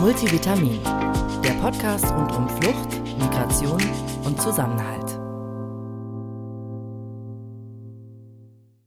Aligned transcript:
Multivitamin, 0.00 0.80
der 1.42 1.54
Podcast 1.60 2.04
rund 2.12 2.30
um 2.30 2.48
Flucht, 2.48 3.18
Migration 3.18 3.82
und 4.24 4.40
Zusammenhalt. 4.40 5.18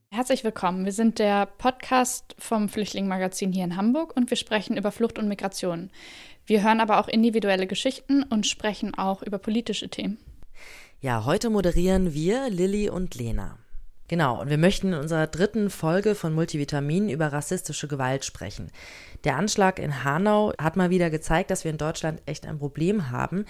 Herzlich 0.10 0.46
willkommen. 0.46 0.86
Wir 0.86 0.94
sind 0.94 1.20
der 1.20 1.48
Podcast 1.48 2.34
vom 2.40 2.70
Flüchtlingmagazin 2.70 3.52
hier 3.52 3.66
in 3.66 3.76
Hamburg 3.76 4.16
und 4.16 4.30
wir 4.30 4.38
sprechen 4.38 4.78
über 4.78 4.94
Flucht 4.94 5.20
und 5.20 5.28
Migration. 5.28 5.90
Wir 6.46 6.64
hören 6.64 6.80
aber 6.80 6.98
auch 6.98 7.10
individuelle 7.10 7.68
Geschichten 7.68 8.24
und 8.24 8.48
sprechen 8.48 8.96
auch 8.96 9.22
über 9.22 9.38
politische 9.38 9.90
Themen. 9.90 10.18
Ja, 11.02 11.26
heute 11.26 11.50
moderieren 11.50 12.14
wir 12.14 12.50
Lilly 12.50 12.90
und 12.90 13.16
Lena. 13.16 13.58
Genau, 14.12 14.42
und 14.42 14.50
wir 14.50 14.58
möchten 14.58 14.88
in 14.88 15.00
unserer 15.00 15.26
dritten 15.26 15.70
Folge 15.70 16.16
von 16.16 16.34
Multivitamin 16.34 17.08
über 17.08 17.32
rassistische 17.32 17.88
Gewalt 17.88 18.26
sprechen. 18.26 18.70
Der 19.24 19.38
Anschlag 19.38 19.80
in 19.80 20.04
Hanau 20.04 20.52
hat 20.62 20.76
mal 20.76 20.90
wieder 20.90 21.10
gezeigt, 21.10 21.50
dass 21.50 21.64
wir 21.64 21.72
in 21.72 21.78
Deutschland 21.78 22.22
echt 22.26 22.46
ein 22.46 22.60
Problem 22.60 23.10
haben. 23.10 23.46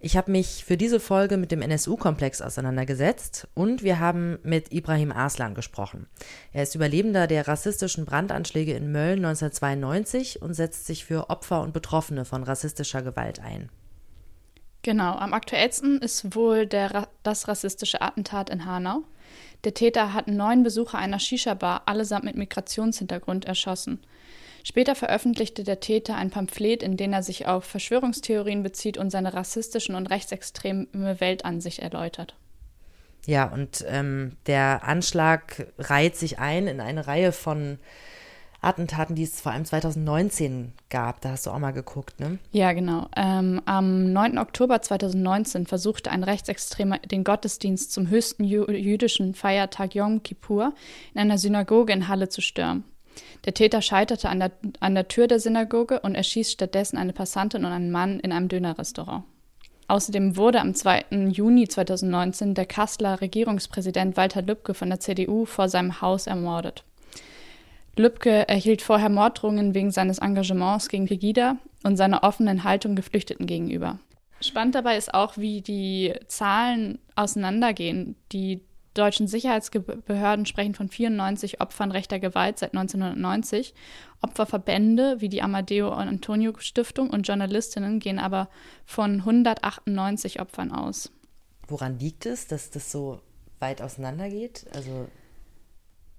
Ich 0.00 0.18
habe 0.18 0.30
mich 0.30 0.66
für 0.66 0.76
diese 0.76 1.00
Folge 1.00 1.38
mit 1.38 1.50
dem 1.50 1.62
NSU-Komplex 1.62 2.42
auseinandergesetzt 2.42 3.48
und 3.54 3.82
wir 3.82 4.00
haben 4.00 4.38
mit 4.42 4.70
Ibrahim 4.70 5.12
Arslan 5.12 5.54
gesprochen. 5.54 6.06
Er 6.52 6.64
ist 6.64 6.74
Überlebender 6.74 7.26
der 7.26 7.48
rassistischen 7.48 8.04
Brandanschläge 8.04 8.74
in 8.74 8.92
Mölln 8.92 9.24
1992 9.24 10.42
und 10.42 10.52
setzt 10.52 10.84
sich 10.84 11.06
für 11.06 11.30
Opfer 11.30 11.62
und 11.62 11.72
Betroffene 11.72 12.26
von 12.26 12.42
rassistischer 12.42 13.00
Gewalt 13.00 13.40
ein. 13.40 13.70
Genau, 14.82 15.14
am 15.14 15.32
aktuellsten 15.32 16.02
ist 16.02 16.34
wohl 16.34 16.66
der, 16.66 17.08
das 17.22 17.48
rassistische 17.48 18.02
Attentat 18.02 18.50
in 18.50 18.66
Hanau. 18.66 19.04
Der 19.64 19.74
Täter 19.74 20.12
hat 20.12 20.28
neun 20.28 20.62
Besucher 20.62 20.98
einer 20.98 21.20
Shisha-Bar 21.20 21.82
allesamt 21.86 22.24
mit 22.24 22.36
Migrationshintergrund 22.36 23.44
erschossen. 23.44 24.00
Später 24.64 24.94
veröffentlichte 24.94 25.64
der 25.64 25.80
Täter 25.80 26.16
ein 26.16 26.30
Pamphlet, 26.30 26.82
in 26.82 26.96
dem 26.96 27.12
er 27.12 27.22
sich 27.22 27.46
auf 27.46 27.64
Verschwörungstheorien 27.64 28.62
bezieht 28.62 28.96
und 28.96 29.10
seine 29.10 29.34
rassistischen 29.34 29.94
und 29.94 30.08
rechtsextreme 30.08 31.20
Weltansicht 31.20 31.80
erläutert. 31.80 32.34
Ja, 33.26 33.46
und 33.52 33.84
ähm, 33.88 34.36
der 34.46 34.82
Anschlag 34.84 35.68
reiht 35.78 36.16
sich 36.16 36.38
ein 36.38 36.66
in 36.66 36.80
eine 36.80 37.06
Reihe 37.06 37.32
von 37.32 37.78
Attentaten, 38.62 39.16
die 39.16 39.24
es 39.24 39.40
vor 39.40 39.52
allem 39.52 39.64
2019 39.64 40.72
gab. 40.88 41.20
Da 41.20 41.30
hast 41.30 41.46
du 41.46 41.50
auch 41.50 41.58
mal 41.58 41.72
geguckt, 41.72 42.20
ne? 42.20 42.38
Ja, 42.52 42.72
genau. 42.72 43.08
Ähm, 43.16 43.60
am 43.64 44.12
9. 44.12 44.38
Oktober 44.38 44.80
2019 44.80 45.66
versuchte 45.66 46.10
ein 46.10 46.22
Rechtsextremer 46.22 46.98
den 46.98 47.24
Gottesdienst 47.24 47.92
zum 47.92 48.08
höchsten 48.08 48.44
jü 48.44 48.64
jüdischen 48.72 49.34
Feiertag 49.34 49.94
Yom 49.94 50.22
Kippur 50.22 50.72
in 51.12 51.20
einer 51.20 51.38
Synagoge 51.38 51.92
in 51.92 52.08
Halle 52.08 52.28
zu 52.28 52.40
stürmen. 52.40 52.84
Der 53.44 53.54
Täter 53.54 53.82
scheiterte 53.82 54.28
an 54.28 54.38
der, 54.38 54.52
an 54.80 54.94
der 54.94 55.08
Tür 55.08 55.26
der 55.26 55.40
Synagoge 55.40 56.00
und 56.00 56.14
erschießt 56.14 56.52
stattdessen 56.52 56.96
eine 56.96 57.12
Passantin 57.12 57.64
und 57.64 57.72
einen 57.72 57.90
Mann 57.90 58.20
in 58.20 58.32
einem 58.32 58.48
Dönerrestaurant. 58.48 59.24
Außerdem 59.88 60.36
wurde 60.36 60.60
am 60.60 60.74
2. 60.74 61.04
Juni 61.28 61.68
2019 61.68 62.54
der 62.54 62.66
Kasseler 62.66 63.20
Regierungspräsident 63.20 64.16
Walter 64.16 64.40
Lübcke 64.40 64.72
von 64.72 64.88
der 64.88 65.00
CDU 65.00 65.44
vor 65.44 65.68
seinem 65.68 66.00
Haus 66.00 66.26
ermordet. 66.26 66.84
Lübcke 67.96 68.48
erhielt 68.48 68.82
vorher 68.82 69.10
Morddrohungen 69.10 69.74
wegen 69.74 69.90
seines 69.90 70.18
Engagements 70.18 70.88
gegen 70.88 71.06
Pegida 71.06 71.56
und 71.84 71.96
seiner 71.96 72.22
offenen 72.22 72.64
Haltung 72.64 72.96
Geflüchteten 72.96 73.46
gegenüber. 73.46 73.98
Spannend 74.40 74.74
dabei 74.74 74.96
ist 74.96 75.14
auch, 75.14 75.36
wie 75.36 75.60
die 75.60 76.14
Zahlen 76.26 76.98
auseinandergehen. 77.14 78.16
Die 78.32 78.62
deutschen 78.94 79.26
Sicherheitsbehörden 79.26 80.46
sprechen 80.46 80.74
von 80.74 80.88
94 80.88 81.60
Opfern 81.60 81.92
rechter 81.92 82.18
Gewalt 82.18 82.58
seit 82.58 82.74
1990. 82.74 83.74
Opferverbände 84.20 85.20
wie 85.20 85.28
die 85.28 85.42
Amadeo 85.42 85.92
und 85.92 86.08
Antonio 86.08 86.52
Stiftung 86.58 87.10
und 87.10 87.26
Journalistinnen 87.26 88.00
gehen 88.00 88.18
aber 88.18 88.48
von 88.84 89.20
198 89.20 90.40
Opfern 90.40 90.72
aus. 90.72 91.10
Woran 91.68 91.98
liegt 91.98 92.26
es, 92.26 92.46
dass 92.48 92.70
das 92.70 92.90
so 92.90 93.20
weit 93.60 93.80
auseinandergeht? 93.80 94.66
Also 94.74 95.08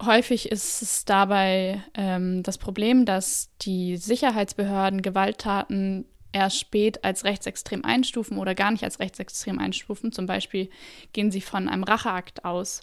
Häufig 0.06 0.50
ist 0.50 0.82
es 0.82 1.04
dabei 1.04 1.82
ähm, 1.94 2.42
das 2.42 2.58
Problem, 2.58 3.04
dass 3.04 3.50
die 3.62 3.96
Sicherheitsbehörden 3.96 5.02
Gewalttaten 5.02 6.06
erst 6.32 6.58
spät 6.58 7.04
als 7.04 7.24
rechtsextrem 7.24 7.84
einstufen 7.84 8.38
oder 8.38 8.54
gar 8.54 8.72
nicht 8.72 8.84
als 8.84 8.98
rechtsextrem 8.98 9.58
einstufen. 9.58 10.12
Zum 10.12 10.26
Beispiel 10.26 10.68
gehen 11.12 11.30
sie 11.30 11.40
von 11.40 11.68
einem 11.68 11.84
Racheakt 11.84 12.44
aus. 12.44 12.82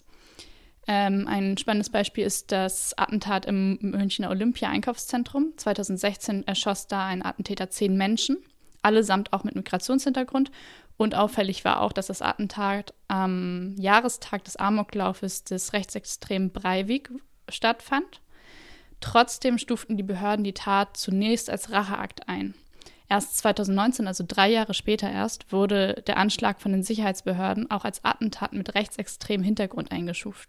Ähm, 0.88 1.28
ein 1.28 1.56
spannendes 1.58 1.90
Beispiel 1.90 2.24
ist 2.24 2.50
das 2.50 2.96
Attentat 2.98 3.46
im 3.46 3.78
Münchner 3.80 4.30
Olympia-Einkaufszentrum. 4.30 5.52
2016 5.56 6.46
erschoss 6.46 6.88
da 6.88 7.06
ein 7.06 7.24
Attentäter 7.24 7.70
zehn 7.70 7.96
Menschen, 7.96 8.38
allesamt 8.80 9.32
auch 9.32 9.44
mit 9.44 9.54
Migrationshintergrund. 9.54 10.50
Und 11.02 11.16
auffällig 11.16 11.64
war 11.64 11.80
auch, 11.80 11.92
dass 11.92 12.06
das 12.06 12.22
Attentat 12.22 12.94
am 13.08 13.74
Jahrestag 13.76 14.44
des 14.44 14.54
Amoklaufes 14.54 15.42
des 15.42 15.72
rechtsextremen 15.72 16.52
Breivik 16.52 17.10
stattfand. 17.48 18.20
Trotzdem 19.00 19.58
stuften 19.58 19.96
die 19.96 20.04
Behörden 20.04 20.44
die 20.44 20.54
Tat 20.54 20.96
zunächst 20.96 21.50
als 21.50 21.72
Racheakt 21.72 22.28
ein. 22.28 22.54
Erst 23.08 23.36
2019, 23.38 24.06
also 24.06 24.22
drei 24.24 24.48
Jahre 24.48 24.74
später 24.74 25.10
erst, 25.10 25.50
wurde 25.50 26.04
der 26.06 26.18
Anschlag 26.18 26.60
von 26.60 26.70
den 26.70 26.84
Sicherheitsbehörden 26.84 27.68
auch 27.68 27.84
als 27.84 28.04
Attentat 28.04 28.52
mit 28.52 28.76
rechtsextremem 28.76 29.42
Hintergrund 29.42 29.90
eingeschuft. 29.90 30.48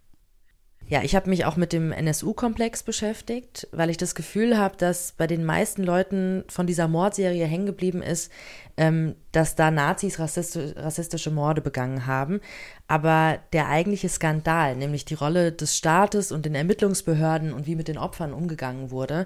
Ja, 0.89 1.01
ich 1.01 1.15
habe 1.15 1.29
mich 1.29 1.45
auch 1.45 1.55
mit 1.55 1.73
dem 1.73 1.91
NSU-Komplex 1.91 2.83
beschäftigt, 2.83 3.67
weil 3.71 3.89
ich 3.89 3.97
das 3.97 4.15
Gefühl 4.15 4.57
habe, 4.57 4.75
dass 4.77 5.13
bei 5.13 5.27
den 5.27 5.45
meisten 5.45 5.81
Leuten 5.81 6.43
von 6.49 6.67
dieser 6.67 6.87
Mordserie 6.87 7.45
hängen 7.45 7.65
geblieben 7.65 8.01
ist, 8.01 8.31
ähm, 8.75 9.15
dass 9.31 9.55
da 9.55 9.71
Nazis 9.71 10.19
rassistisch, 10.19 10.75
rassistische 10.75 11.31
Morde 11.31 11.61
begangen 11.61 12.05
haben. 12.05 12.41
Aber 12.87 13.39
der 13.53 13.69
eigentliche 13.69 14.09
Skandal, 14.09 14.75
nämlich 14.75 15.05
die 15.05 15.13
Rolle 15.13 15.51
des 15.51 15.77
Staates 15.77 16.31
und 16.31 16.45
den 16.45 16.53
Ermittlungsbehörden 16.53 17.53
und 17.53 17.65
wie 17.65 17.75
mit 17.75 17.87
den 17.87 17.97
Opfern 17.97 18.33
umgegangen 18.33 18.91
wurde, 18.91 19.25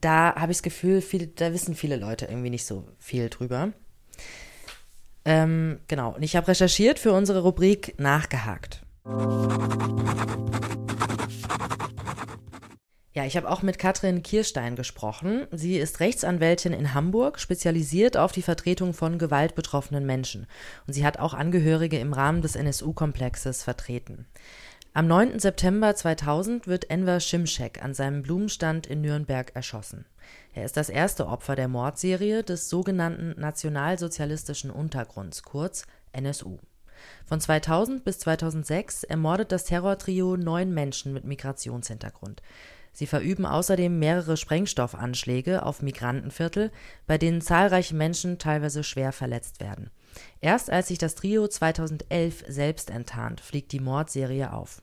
da 0.00 0.34
habe 0.36 0.52
ich 0.52 0.58
das 0.58 0.62
Gefühl, 0.62 1.00
viele, 1.00 1.26
da 1.26 1.52
wissen 1.52 1.74
viele 1.74 1.96
Leute 1.96 2.26
irgendwie 2.26 2.50
nicht 2.50 2.66
so 2.66 2.84
viel 2.98 3.30
drüber. 3.30 3.72
Ähm, 5.24 5.80
genau, 5.88 6.14
und 6.14 6.22
ich 6.22 6.36
habe 6.36 6.48
recherchiert 6.48 6.98
für 6.98 7.12
unsere 7.12 7.40
Rubrik 7.40 7.98
Nachgehakt. 7.98 8.82
Ja, 13.14 13.24
ich 13.24 13.36
habe 13.36 13.48
auch 13.48 13.62
mit 13.62 13.78
Katrin 13.78 14.24
Kirstein 14.24 14.74
gesprochen. 14.74 15.46
Sie 15.52 15.76
ist 15.76 16.00
Rechtsanwältin 16.00 16.72
in 16.72 16.94
Hamburg, 16.94 17.38
spezialisiert 17.38 18.16
auf 18.16 18.32
die 18.32 18.42
Vertretung 18.42 18.92
von 18.92 19.18
gewaltbetroffenen 19.18 20.04
Menschen. 20.04 20.48
Und 20.88 20.94
sie 20.94 21.06
hat 21.06 21.20
auch 21.20 21.32
Angehörige 21.32 21.98
im 22.00 22.12
Rahmen 22.12 22.42
des 22.42 22.56
NSU-Komplexes 22.56 23.62
vertreten. 23.62 24.26
Am 24.94 25.06
9. 25.06 25.38
September 25.38 25.94
2000 25.94 26.66
wird 26.66 26.90
Enver 26.90 27.20
Şimşek 27.20 27.84
an 27.84 27.94
seinem 27.94 28.22
Blumenstand 28.22 28.88
in 28.88 29.00
Nürnberg 29.00 29.54
erschossen. 29.54 30.06
Er 30.52 30.64
ist 30.64 30.76
das 30.76 30.88
erste 30.88 31.28
Opfer 31.28 31.54
der 31.54 31.68
Mordserie 31.68 32.42
des 32.42 32.68
sogenannten 32.68 33.40
Nationalsozialistischen 33.40 34.72
Untergrunds, 34.72 35.44
kurz 35.44 35.86
NSU. 36.12 36.58
Von 37.26 37.40
2000 37.40 38.04
bis 38.04 38.18
2006 38.18 39.04
ermordet 39.04 39.50
das 39.50 39.64
Terrortrio 39.64 40.36
neun 40.36 40.74
Menschen 40.74 41.12
mit 41.12 41.24
Migrationshintergrund. 41.24 42.42
Sie 42.92 43.06
verüben 43.06 43.44
außerdem 43.44 43.98
mehrere 43.98 44.36
Sprengstoffanschläge 44.36 45.64
auf 45.64 45.82
Migrantenviertel, 45.82 46.70
bei 47.08 47.18
denen 47.18 47.40
zahlreiche 47.40 47.96
Menschen 47.96 48.38
teilweise 48.38 48.84
schwer 48.84 49.10
verletzt 49.10 49.60
werden. 49.60 49.90
Erst 50.40 50.70
als 50.70 50.88
sich 50.88 50.98
das 50.98 51.16
Trio 51.16 51.48
2011 51.48 52.44
selbst 52.46 52.90
enttarnt, 52.90 53.40
fliegt 53.40 53.72
die 53.72 53.80
Mordserie 53.80 54.52
auf. 54.52 54.80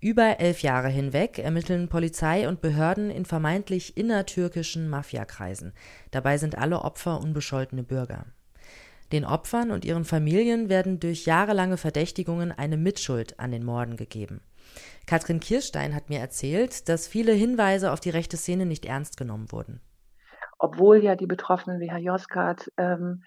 Über 0.00 0.40
elf 0.40 0.62
Jahre 0.62 0.88
hinweg 0.88 1.38
ermitteln 1.38 1.88
Polizei 1.88 2.48
und 2.48 2.62
Behörden 2.62 3.10
in 3.10 3.26
vermeintlich 3.26 3.98
innertürkischen 3.98 4.88
Mafiakreisen. 4.88 5.74
Dabei 6.10 6.38
sind 6.38 6.56
alle 6.56 6.80
Opfer 6.80 7.20
unbescholtene 7.20 7.82
Bürger. 7.82 8.24
Den 9.12 9.24
Opfern 9.24 9.70
und 9.70 9.84
ihren 9.84 10.04
Familien 10.04 10.68
werden 10.68 11.00
durch 11.00 11.26
jahrelange 11.26 11.76
Verdächtigungen 11.76 12.52
eine 12.52 12.76
Mitschuld 12.76 13.38
an 13.40 13.50
den 13.50 13.64
Morden 13.64 13.96
gegeben. 13.96 14.40
Katrin 15.06 15.40
Kirstein 15.40 15.94
hat 15.94 16.08
mir 16.10 16.20
erzählt, 16.20 16.88
dass 16.88 17.08
viele 17.08 17.32
Hinweise 17.32 17.92
auf 17.92 18.00
die 18.00 18.10
rechte 18.10 18.36
Szene 18.36 18.66
nicht 18.66 18.86
ernst 18.86 19.16
genommen 19.16 19.50
wurden. 19.50 19.80
Obwohl 20.58 21.02
ja 21.02 21.16
die 21.16 21.26
Betroffenen 21.26 21.80
wie 21.80 21.90
Herr 21.90 21.98
Joskat 21.98 22.70
ähm, 22.76 23.24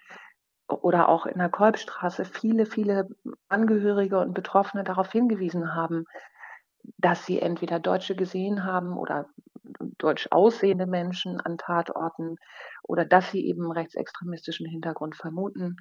oder 0.68 1.10
auch 1.10 1.26
in 1.26 1.40
der 1.40 1.50
Kolbstraße 1.50 2.26
viele, 2.26 2.66
viele 2.66 3.10
Angehörige 3.50 4.20
und 4.20 4.34
Betroffene 4.34 4.84
darauf 4.84 5.12
hingewiesen 5.12 5.76
haben, 5.76 6.06
dass 6.98 7.26
sie 7.26 7.42
entweder 7.42 7.80
Deutsche 7.80 8.16
gesehen 8.16 8.64
haben 8.64 8.98
oder 8.98 9.28
deutsch 9.98 10.28
aussehende 10.31 10.86
Menschen 10.86 11.40
an 11.40 11.58
Tatorten 11.58 12.38
oder 12.84 13.06
dass 13.06 13.31
sie 13.31 13.46
eben 13.46 13.72
rechtsextremistischen 13.72 14.68
Hintergrund 14.68 15.16
vermuten. 15.16 15.78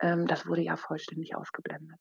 Ähm, 0.00 0.26
das 0.26 0.46
wurde 0.46 0.62
ja 0.62 0.76
vollständig 0.76 1.36
ausgeblendet. 1.36 1.98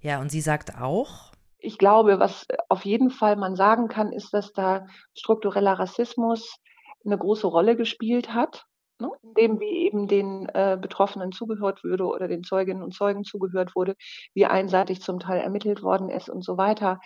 Ja, 0.00 0.20
und 0.20 0.30
sie 0.30 0.40
sagt 0.40 0.78
auch, 0.80 1.32
ich 1.64 1.78
glaube, 1.78 2.20
was 2.20 2.46
auf 2.68 2.84
jeden 2.84 3.10
Fall 3.10 3.36
man 3.36 3.56
sagen 3.56 3.88
kann, 3.88 4.12
ist, 4.12 4.34
dass 4.34 4.52
da 4.52 4.86
struktureller 5.14 5.72
Rassismus 5.72 6.58
eine 7.04 7.16
große 7.16 7.46
Rolle 7.46 7.74
gespielt 7.74 8.34
hat. 8.34 8.66
ne? 9.00 9.10
indem 9.22 9.60
wie 9.60 9.86
eben 9.86 10.06
den 10.06 10.46
äh, 10.52 10.78
Betroffenen 10.80 11.32
zugehört 11.32 11.82
würde 11.82 12.04
oder 12.04 12.28
den 12.28 12.44
Zeuginnen 12.44 12.82
und 12.82 12.94
Zeugen 12.94 13.24
zugehört 13.24 13.74
wurde, 13.74 13.96
wie 14.34 14.44
einseitig 14.44 15.00
zum 15.00 15.18
Teil 15.18 15.40
ermittelt 15.40 15.82
worden 15.82 16.10
ist 16.10 16.28
und 16.28 16.44
so 16.44 16.58
weiter. 16.58 17.00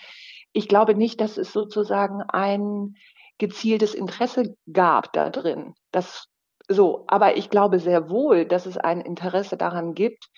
Ich 0.52 0.66
glaube 0.66 0.94
nicht, 0.94 1.20
dass 1.20 1.38
es 1.38 1.52
sozusagen 1.52 2.22
ein 2.22 2.94
gezieltes 3.38 3.94
Interesse 3.94 4.56
gab 4.73 5.12
da 5.12 5.31
drin. 5.31 5.75
Das 5.93 6.29
so, 6.69 7.05
aber 7.06 7.37
ich 7.37 7.49
glaube 7.49 7.79
sehr 7.79 8.11
wohl, 8.11 8.44
dass 8.44 8.67
es 8.67 8.76
ein 8.76 9.00
Interesse 9.00 9.56
daran 9.56 9.94
gibt, 9.94 10.29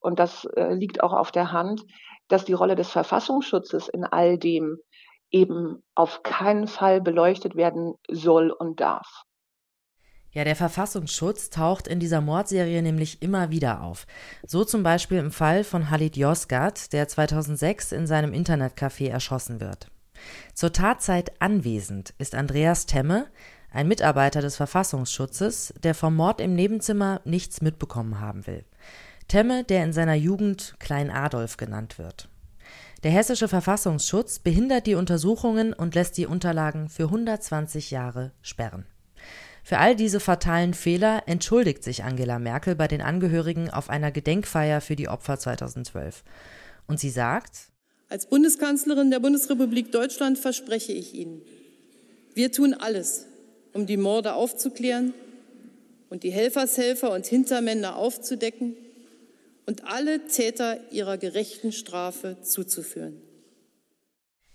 und 0.00 0.18
das 0.18 0.44
äh, 0.56 0.74
liegt 0.74 1.02
auch 1.02 1.12
auf 1.12 1.32
der 1.32 1.52
Hand, 1.52 1.82
dass 2.28 2.44
die 2.44 2.52
Rolle 2.52 2.76
des 2.76 2.90
Verfassungsschutzes 2.90 3.88
in 3.88 4.04
all 4.04 4.38
dem 4.38 4.78
eben 5.30 5.82
auf 5.94 6.22
keinen 6.22 6.66
Fall 6.66 7.00
beleuchtet 7.00 7.56
werden 7.56 7.94
soll 8.08 8.50
und 8.50 8.80
darf. 8.80 9.24
Ja, 10.30 10.44
der 10.44 10.56
Verfassungsschutz 10.56 11.50
taucht 11.50 11.88
in 11.88 12.00
dieser 12.00 12.20
Mordserie 12.20 12.82
nämlich 12.82 13.22
immer 13.22 13.50
wieder 13.50 13.82
auf. 13.82 14.06
So 14.46 14.64
zum 14.64 14.82
Beispiel 14.82 15.18
im 15.18 15.30
Fall 15.30 15.64
von 15.64 15.90
Halid 15.90 16.16
Yozgat, 16.16 16.92
der 16.92 17.08
2006 17.08 17.92
in 17.92 18.06
seinem 18.06 18.32
Internetcafé 18.32 19.08
erschossen 19.08 19.60
wird. 19.60 19.88
Zur 20.54 20.72
Tatzeit 20.72 21.40
anwesend 21.40 22.14
ist 22.18 22.34
Andreas 22.34 22.86
Temme, 22.86 23.26
ein 23.70 23.88
Mitarbeiter 23.88 24.40
des 24.40 24.56
Verfassungsschutzes, 24.56 25.74
der 25.82 25.94
vom 25.94 26.16
Mord 26.16 26.40
im 26.40 26.54
Nebenzimmer 26.54 27.20
nichts 27.24 27.60
mitbekommen 27.60 28.20
haben 28.20 28.46
will. 28.46 28.64
Temme, 29.28 29.64
der 29.64 29.84
in 29.84 29.92
seiner 29.92 30.14
Jugend 30.14 30.76
Klein 30.78 31.10
Adolf 31.10 31.56
genannt 31.58 31.98
wird. 31.98 32.28
Der 33.02 33.12
hessische 33.12 33.46
Verfassungsschutz 33.46 34.40
behindert 34.40 34.86
die 34.86 34.94
Untersuchungen 34.94 35.72
und 35.72 35.94
lässt 35.94 36.16
die 36.16 36.26
Unterlagen 36.26 36.88
für 36.88 37.04
120 37.04 37.90
Jahre 37.90 38.32
sperren. 38.42 38.86
Für 39.62 39.78
all 39.78 39.94
diese 39.94 40.18
fatalen 40.18 40.72
Fehler 40.72 41.24
entschuldigt 41.26 41.84
sich 41.84 42.02
Angela 42.02 42.38
Merkel 42.38 42.74
bei 42.74 42.88
den 42.88 43.02
Angehörigen 43.02 43.70
auf 43.70 43.90
einer 43.90 44.10
Gedenkfeier 44.10 44.80
für 44.80 44.96
die 44.96 45.08
Opfer 45.08 45.38
2012. 45.38 46.24
Und 46.86 46.98
sie 46.98 47.10
sagt, 47.10 47.70
als 48.08 48.26
Bundeskanzlerin 48.26 49.10
der 49.10 49.20
Bundesrepublik 49.20 49.92
Deutschland 49.92 50.38
verspreche 50.38 50.92
ich 50.92 51.14
Ihnen, 51.14 51.42
wir 52.34 52.52
tun 52.52 52.74
alles, 52.74 53.26
um 53.72 53.86
die 53.86 53.96
Morde 53.96 54.34
aufzuklären 54.34 55.12
und 56.08 56.22
die 56.22 56.30
Helfershelfer 56.30 57.12
und 57.12 57.26
Hintermänner 57.26 57.96
aufzudecken 57.96 58.76
und 59.66 59.84
alle 59.84 60.26
Täter 60.26 60.78
ihrer 60.90 61.18
gerechten 61.18 61.72
Strafe 61.72 62.38
zuzuführen. 62.42 63.20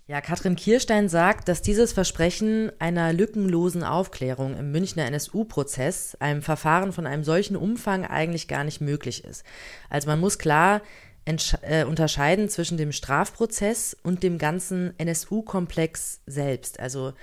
Ja, 0.07 0.19
Katrin 0.19 0.55
Kirstein 0.55 1.07
sagt, 1.07 1.47
dass 1.47 1.61
dieses 1.61 1.93
Versprechen 1.93 2.71
einer 2.79 3.13
lückenlosen 3.13 3.83
Aufklärung 3.83 4.57
im 4.57 4.71
Münchner 4.71 5.05
NSU-Prozess, 5.05 6.15
einem 6.19 6.41
Verfahren 6.41 6.91
von 6.91 7.07
einem 7.07 7.23
solchen 7.23 7.55
Umfang, 7.55 8.05
eigentlich 8.05 8.49
gar 8.49 8.63
nicht 8.63 8.81
möglich 8.81 9.23
ist. 9.23 9.43
Also 9.89 10.07
man 10.09 10.19
muss 10.19 10.39
klar 10.39 10.81
äh, 11.25 11.85
unterscheiden 11.85 12.49
zwischen 12.49 12.77
dem 12.77 12.91
Strafprozess 12.91 13.95
und 14.03 14.23
dem 14.23 14.37
ganzen 14.37 14.97
NSU-Komplex 14.97 16.21
selbst. 16.25 16.79
Also 16.79 17.13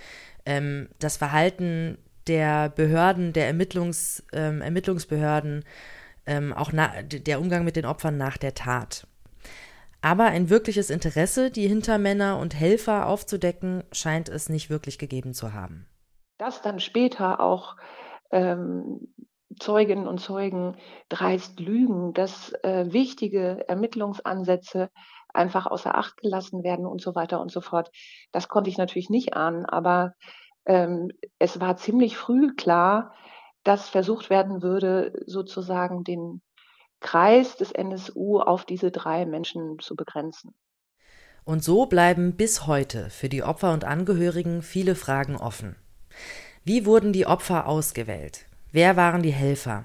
ähm, 0.47 0.89
das 0.99 1.17
Verhalten 1.17 1.99
der 2.27 2.69
Behörden, 2.69 3.33
der 3.33 3.47
Ermittlungs, 3.47 4.23
ähm, 4.33 4.63
Ermittlungsbehörden, 4.63 5.65
ähm, 6.27 6.53
auch 6.53 6.71
der 7.03 7.41
Umgang 7.41 7.65
mit 7.65 7.77
den 7.77 7.87
Opfern 7.87 8.17
nach 8.17 8.37
der 8.37 8.55
Tat. 8.55 9.07
Aber 10.03 10.25
ein 10.25 10.49
wirkliches 10.49 10.89
Interesse, 10.89 11.51
die 11.51 11.69
Hintermänner 11.69 12.39
und 12.39 12.55
Helfer 12.55 13.07
aufzudecken, 13.07 13.85
scheint 13.93 14.29
es 14.29 14.49
nicht 14.49 14.71
wirklich 14.71 14.99
gegeben 14.99 15.35
zu 15.35 15.53
haben. 15.53 15.87
Dass 16.39 16.63
dann 16.63 16.81
später 16.81 17.41
auch 17.41 17.77
ähm, 18.31 19.09
Zeuginnen 19.59 20.07
und 20.07 20.19
Zeugen 20.19 20.77
dreist 21.09 21.59
lügen, 21.59 22.13
dass 22.13 22.53
äh, 22.63 22.93
wichtige 22.93 23.65
Ermittlungsansätze 23.69 24.91
einfach 25.33 25.67
außer 25.67 25.97
Acht 25.97 26.19
gelassen 26.19 26.63
werden 26.63 26.87
und 26.87 27.01
so 27.01 27.15
weiter 27.15 27.41
und 27.41 27.51
so 27.51 27.61
fort. 27.61 27.91
Das 28.33 28.49
konnte 28.49 28.71
ich 28.71 28.79
natürlich 28.79 29.11
nicht 29.11 29.35
ahnen, 29.35 29.67
aber 29.67 30.15
ähm, 30.67 31.11
es 31.39 31.61
war 31.61 31.77
ziemlich 31.77 32.17
früh 32.17 32.55
klar, 32.55 33.15
dass 33.65 33.89
versucht 33.89 34.31
werden 34.31 34.63
würde, 34.63 35.13
sozusagen 35.27 36.05
den 36.05 36.43
Kreis 37.01 37.57
des 37.57 37.73
NSU 37.73 38.41
auf 38.41 38.65
diese 38.65 38.91
drei 38.91 39.27
Menschen 39.27 39.79
zu 39.81 39.97
begrenzen. 39.97 40.55
Und 41.45 41.65
so 41.65 41.87
bleiben 41.87 42.37
bis 42.37 42.67
heute 42.67 43.11
für 43.11 43.29
die 43.29 43.43
Opfer 43.43 43.73
und 43.73 43.85
Angehörigen 43.85 44.63
viele 44.63 44.95
Fragen 44.95 45.37
offen. 45.37 45.77
Wie 46.65 46.85
wurden 46.85 47.13
die 47.13 47.27
Opfer 47.27 47.67
ausgewählt? 47.67 48.50
Wer 48.73 48.97
waren 48.97 49.23
die 49.23 49.33
Helfer? 49.33 49.85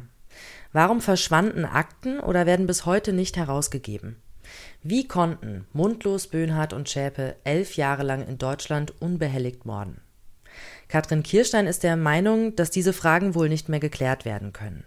Warum 0.71 1.01
verschwanden 1.01 1.65
Akten 1.65 2.19
oder 2.19 2.45
werden 2.45 2.67
bis 2.67 2.85
heute 2.85 3.13
nicht 3.13 3.35
herausgegeben? 3.35 4.21
Wie 4.83 5.07
konnten 5.07 5.65
Mundlos, 5.73 6.27
Böhnhardt 6.27 6.71
und 6.73 6.87
Schäpe 6.87 7.35
elf 7.43 7.77
Jahre 7.77 8.03
lang 8.03 8.27
in 8.27 8.37
Deutschland 8.37 8.93
unbehelligt 9.01 9.65
morden? 9.65 10.01
Katrin 10.87 11.23
Kirstein 11.23 11.65
ist 11.65 11.81
der 11.81 11.97
Meinung, 11.97 12.55
dass 12.55 12.69
diese 12.69 12.93
Fragen 12.93 13.33
wohl 13.33 13.49
nicht 13.49 13.69
mehr 13.69 13.79
geklärt 13.79 14.23
werden 14.23 14.53
können. 14.53 14.85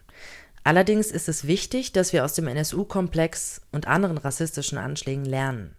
Allerdings 0.63 1.11
ist 1.11 1.29
es 1.29 1.47
wichtig, 1.47 1.93
dass 1.93 2.13
wir 2.13 2.25
aus 2.25 2.35
dem 2.35 2.47
NSU-Komplex 2.47 3.63
und 3.73 3.89
anderen 3.89 4.19
rassistischen 4.19 4.79
Anschlägen 4.79 5.25
lernen. 5.25 5.75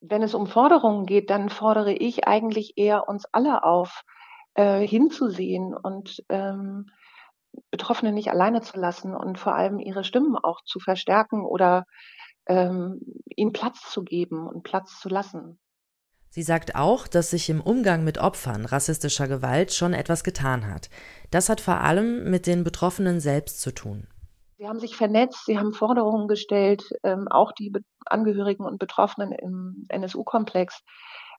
Wenn 0.00 0.22
es 0.22 0.34
um 0.34 0.46
Forderungen 0.46 1.06
geht, 1.06 1.30
dann 1.30 1.48
fordere 1.48 1.92
ich 1.92 2.26
eigentlich 2.26 2.76
eher 2.76 3.08
uns 3.08 3.24
alle 3.32 3.62
auf, 3.64 4.02
äh, 4.54 4.86
hinzusehen 4.86 5.74
und 5.74 6.22
ähm, 6.28 6.90
Betroffene 7.70 8.12
nicht 8.12 8.30
alleine 8.30 8.60
zu 8.60 8.78
lassen 8.78 9.14
und 9.14 9.38
vor 9.38 9.54
allem 9.54 9.78
ihre 9.78 10.04
Stimmen 10.04 10.36
auch 10.36 10.62
zu 10.64 10.78
verstärken 10.78 11.44
oder 11.44 11.86
ähm, 12.46 13.00
ihnen 13.26 13.52
Platz 13.52 13.90
zu 13.90 14.02
geben 14.02 14.46
und 14.48 14.62
Platz 14.62 15.00
zu 15.00 15.08
lassen. 15.08 15.58
Sie 16.28 16.42
sagt 16.42 16.76
auch, 16.76 17.06
dass 17.08 17.30
sich 17.30 17.50
im 17.50 17.60
Umgang 17.60 18.04
mit 18.04 18.16
Opfern 18.16 18.64
rassistischer 18.64 19.28
Gewalt 19.28 19.74
schon 19.74 19.92
etwas 19.92 20.24
getan 20.24 20.66
hat. 20.66 20.88
Das 21.30 21.50
hat 21.50 21.60
vor 21.60 21.80
allem 21.80 22.30
mit 22.30 22.46
den 22.46 22.64
Betroffenen 22.64 23.20
selbst 23.20 23.60
zu 23.60 23.74
tun. 23.74 24.08
Sie 24.56 24.66
haben 24.66 24.80
sich 24.80 24.96
vernetzt, 24.96 25.44
sie 25.44 25.58
haben 25.58 25.74
Forderungen 25.74 26.28
gestellt, 26.28 26.84
ähm, 27.02 27.26
auch 27.28 27.52
die 27.52 27.72
Angehörigen 28.06 28.64
und 28.64 28.78
Betroffenen 28.78 29.32
im 29.32 29.86
NSU-Komplex 29.88 30.82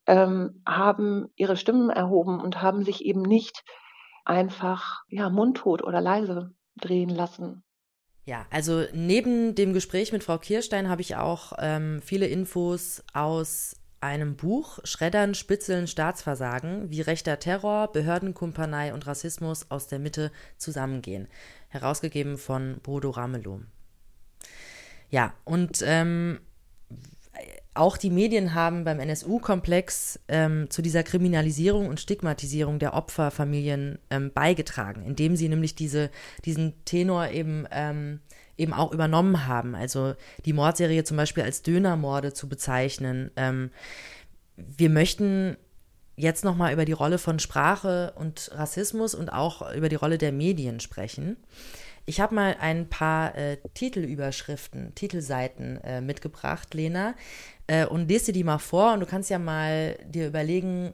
ähm, 0.05 0.61
haben 0.67 1.27
ihre 1.35 1.55
Stimmen 1.55 1.89
erhoben 1.89 2.39
und 2.39 2.61
haben 2.61 2.83
sich 2.83 3.03
eben 3.03 3.21
nicht 3.21 3.63
einfach 4.25 5.03
ja, 5.07 5.29
mundtot 5.29 5.83
oder 5.83 6.01
leise 6.01 6.53
drehen 6.75 7.09
lassen. 7.09 7.63
Ja, 8.25 8.45
also 8.49 8.85
neben 8.93 9.53
dem 9.53 9.73
Gespräch 9.73 10.13
mit 10.13 10.23
Frau 10.23 10.37
Kirstein 10.37 10.87
habe 10.89 11.01
ich 11.01 11.17
auch 11.17 11.53
ähm, 11.59 12.01
viele 12.01 12.27
Infos 12.27 13.03
aus 13.13 13.75
einem 13.99 14.35
Buch 14.35 14.79
Schreddern, 14.83 15.33
Spitzeln, 15.33 15.87
Staatsversagen, 15.87 16.89
wie 16.89 17.01
rechter 17.01 17.39
Terror, 17.39 17.91
Behördenkumpanei 17.91 18.93
und 18.93 19.07
Rassismus 19.07 19.71
aus 19.71 19.87
der 19.87 19.99
Mitte 19.99 20.31
zusammengehen 20.57 21.27
herausgegeben 21.73 22.37
von 22.37 22.77
Bodo 22.83 23.09
Ramelow. 23.09 23.61
Ja, 25.09 25.33
und 25.43 25.83
ähm, 25.85 26.39
auch 27.75 27.97
die 27.97 28.09
Medien 28.09 28.53
haben 28.53 28.83
beim 28.83 28.99
NSU-Komplex 28.99 30.19
ähm, 30.27 30.69
zu 30.69 30.81
dieser 30.81 31.03
Kriminalisierung 31.03 31.87
und 31.87 31.99
Stigmatisierung 31.99 32.79
der 32.79 32.93
Opferfamilien 32.93 33.99
ähm, 34.09 34.31
beigetragen, 34.33 35.03
indem 35.05 35.35
sie 35.35 35.49
nämlich 35.49 35.75
diese, 35.75 36.11
diesen 36.45 36.73
Tenor 36.85 37.29
eben, 37.29 37.67
ähm, 37.71 38.19
eben 38.57 38.73
auch 38.73 38.91
übernommen 38.91 39.47
haben. 39.47 39.73
Also 39.73 40.13
die 40.45 40.53
Mordserie 40.53 41.03
zum 41.03 41.17
Beispiel 41.17 41.43
als 41.43 41.63
Dönermorde 41.63 42.33
zu 42.33 42.47
bezeichnen. 42.47 43.31
Ähm, 43.35 43.71
wir 44.55 44.89
möchten 44.89 45.57
jetzt 46.15 46.43
nochmal 46.43 46.73
über 46.73 46.85
die 46.85 46.91
Rolle 46.91 47.17
von 47.17 47.39
Sprache 47.39 48.13
und 48.15 48.51
Rassismus 48.53 49.15
und 49.15 49.33
auch 49.33 49.73
über 49.73 49.89
die 49.89 49.95
Rolle 49.95 50.19
der 50.19 50.31
Medien 50.31 50.79
sprechen. 50.79 51.37
Ich 52.05 52.19
habe 52.19 52.35
mal 52.35 52.57
ein 52.59 52.89
paar 52.89 53.35
äh, 53.37 53.57
Titelüberschriften, 53.73 54.93
Titelseiten 54.93 55.77
äh, 55.83 56.01
mitgebracht, 56.01 56.73
Lena, 56.73 57.15
äh, 57.67 57.85
und 57.85 58.09
lese 58.09 58.27
dir 58.27 58.33
die 58.33 58.43
mal 58.43 58.57
vor 58.57 58.93
und 58.93 58.99
du 58.99 59.05
kannst 59.05 59.29
ja 59.29 59.39
mal 59.39 59.97
dir 60.05 60.27
überlegen, 60.27 60.93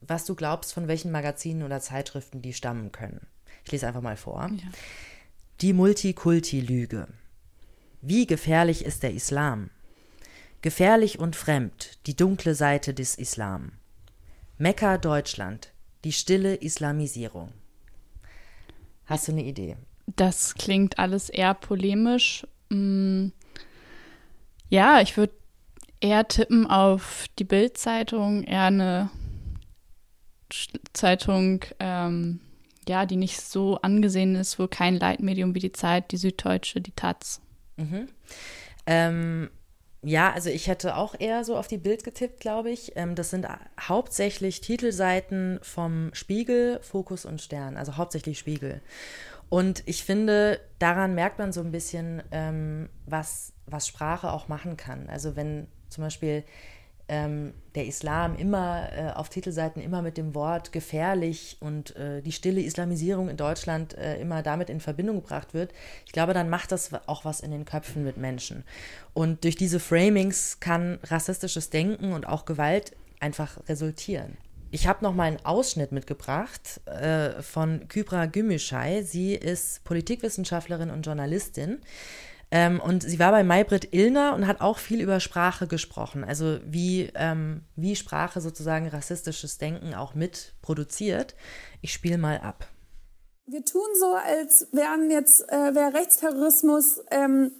was 0.00 0.24
du 0.24 0.34
glaubst, 0.34 0.72
von 0.72 0.88
welchen 0.88 1.10
Magazinen 1.10 1.62
oder 1.62 1.80
Zeitschriften 1.80 2.40
die 2.40 2.54
stammen 2.54 2.92
können. 2.92 3.26
Ich 3.64 3.72
lese 3.72 3.86
einfach 3.86 4.00
mal 4.00 4.16
vor. 4.16 4.48
Ja. 4.50 4.68
Die 5.60 5.72
Multikulti-Lüge. 5.72 7.08
Wie 8.00 8.26
gefährlich 8.26 8.84
ist 8.84 9.02
der 9.02 9.12
Islam? 9.12 9.70
Gefährlich 10.62 11.18
und 11.18 11.36
fremd, 11.36 11.98
die 12.06 12.16
dunkle 12.16 12.54
Seite 12.54 12.94
des 12.94 13.16
Islam. 13.16 13.72
Mekka 14.56 14.98
Deutschland, 14.98 15.72
die 16.04 16.12
stille 16.12 16.54
Islamisierung. 16.54 17.52
Hast 19.04 19.28
du 19.28 19.32
eine 19.32 19.44
Idee? 19.44 19.76
Das 20.16 20.54
klingt 20.54 20.98
alles 20.98 21.28
eher 21.28 21.54
polemisch. 21.54 22.46
Hm. 22.70 23.32
Ja, 24.68 25.00
ich 25.00 25.16
würde 25.16 25.32
eher 26.00 26.26
tippen 26.28 26.66
auf 26.66 27.26
die 27.38 27.44
Bild-Zeitung, 27.44 28.44
eher 28.44 28.64
eine 28.64 29.10
Zeitung, 30.92 31.64
ähm, 31.78 32.40
ja, 32.88 33.04
die 33.04 33.16
nicht 33.16 33.40
so 33.40 33.76
angesehen 33.82 34.34
ist, 34.34 34.58
wohl 34.58 34.68
kein 34.68 34.98
Leitmedium 34.98 35.54
wie 35.54 35.60
die 35.60 35.72
Zeit, 35.72 36.10
die 36.10 36.16
Süddeutsche, 36.16 36.80
die 36.80 36.92
Taz. 36.92 37.40
Mhm. 37.76 38.08
Ähm, 38.86 39.50
ja, 40.02 40.32
also 40.32 40.48
ich 40.48 40.68
hätte 40.68 40.96
auch 40.96 41.14
eher 41.18 41.44
so 41.44 41.56
auf 41.56 41.66
die 41.66 41.76
Bild 41.76 42.04
getippt, 42.04 42.40
glaube 42.40 42.70
ich. 42.70 42.92
Ähm, 42.96 43.14
das 43.14 43.30
sind 43.30 43.46
hauptsächlich 43.80 44.60
Titelseiten 44.60 45.58
vom 45.62 46.10
Spiegel, 46.14 46.80
Fokus 46.82 47.24
und 47.26 47.42
Stern, 47.42 47.76
also 47.76 47.96
hauptsächlich 47.96 48.38
Spiegel. 48.38 48.80
Und 49.48 49.82
ich 49.86 50.04
finde, 50.04 50.60
daran 50.78 51.14
merkt 51.14 51.38
man 51.38 51.52
so 51.52 51.60
ein 51.60 51.72
bisschen, 51.72 52.22
ähm, 52.32 52.88
was, 53.06 53.52
was 53.66 53.86
Sprache 53.86 54.32
auch 54.32 54.48
machen 54.48 54.76
kann. 54.76 55.08
Also 55.08 55.36
wenn 55.36 55.68
zum 55.88 56.04
Beispiel 56.04 56.44
ähm, 57.08 57.54
der 57.74 57.86
Islam 57.86 58.36
immer 58.36 58.92
äh, 58.92 59.10
auf 59.12 59.30
Titelseiten 59.30 59.82
immer 59.82 60.02
mit 60.02 60.18
dem 60.18 60.34
Wort 60.34 60.72
gefährlich 60.72 61.56
und 61.60 61.96
äh, 61.96 62.20
die 62.20 62.32
stille 62.32 62.60
Islamisierung 62.60 63.30
in 63.30 63.38
Deutschland 63.38 63.96
äh, 63.96 64.20
immer 64.20 64.42
damit 64.42 64.68
in 64.68 64.80
Verbindung 64.80 65.22
gebracht 65.22 65.54
wird, 65.54 65.72
ich 66.04 66.12
glaube, 66.12 66.34
dann 66.34 66.50
macht 66.50 66.70
das 66.70 66.90
auch 67.06 67.24
was 67.24 67.40
in 67.40 67.50
den 67.50 67.64
Köpfen 67.64 68.04
mit 68.04 68.18
Menschen. 68.18 68.64
Und 69.14 69.44
durch 69.44 69.56
diese 69.56 69.80
Framings 69.80 70.60
kann 70.60 70.98
rassistisches 71.04 71.70
Denken 71.70 72.12
und 72.12 72.26
auch 72.26 72.44
Gewalt 72.44 72.94
einfach 73.20 73.58
resultieren. 73.68 74.36
Ich 74.70 74.86
habe 74.86 75.02
noch 75.02 75.14
mal 75.14 75.24
einen 75.24 75.44
Ausschnitt 75.44 75.92
mitgebracht 75.92 76.80
äh, 76.84 77.40
von 77.40 77.88
Kybra 77.88 78.26
Gümüşay. 78.26 79.02
Sie 79.02 79.34
ist 79.34 79.82
Politikwissenschaftlerin 79.84 80.90
und 80.90 81.02
Journalistin. 81.06 81.80
Ähm, 82.50 82.80
und 82.80 83.02
sie 83.02 83.18
war 83.18 83.30
bei 83.30 83.44
Maybrit 83.44 83.94
Illner 83.94 84.34
und 84.34 84.46
hat 84.46 84.60
auch 84.60 84.78
viel 84.78 85.00
über 85.00 85.20
Sprache 85.20 85.66
gesprochen, 85.66 86.24
also 86.24 86.58
wie, 86.64 87.10
ähm, 87.14 87.62
wie 87.76 87.94
Sprache 87.94 88.40
sozusagen 88.40 88.88
rassistisches 88.88 89.58
Denken 89.58 89.94
auch 89.94 90.14
mit 90.14 90.54
produziert. 90.62 91.34
Ich 91.82 91.92
spiele 91.92 92.16
mal 92.16 92.38
ab. 92.38 92.66
Wir 93.46 93.64
tun 93.64 93.86
so, 93.98 94.14
als 94.14 94.66
wären 94.72 95.10
jetzt, 95.10 95.42
äh, 95.50 95.74
wäre 95.74 95.92
Rechtsterrorismus, 95.94 97.00
ähm, 97.10 97.52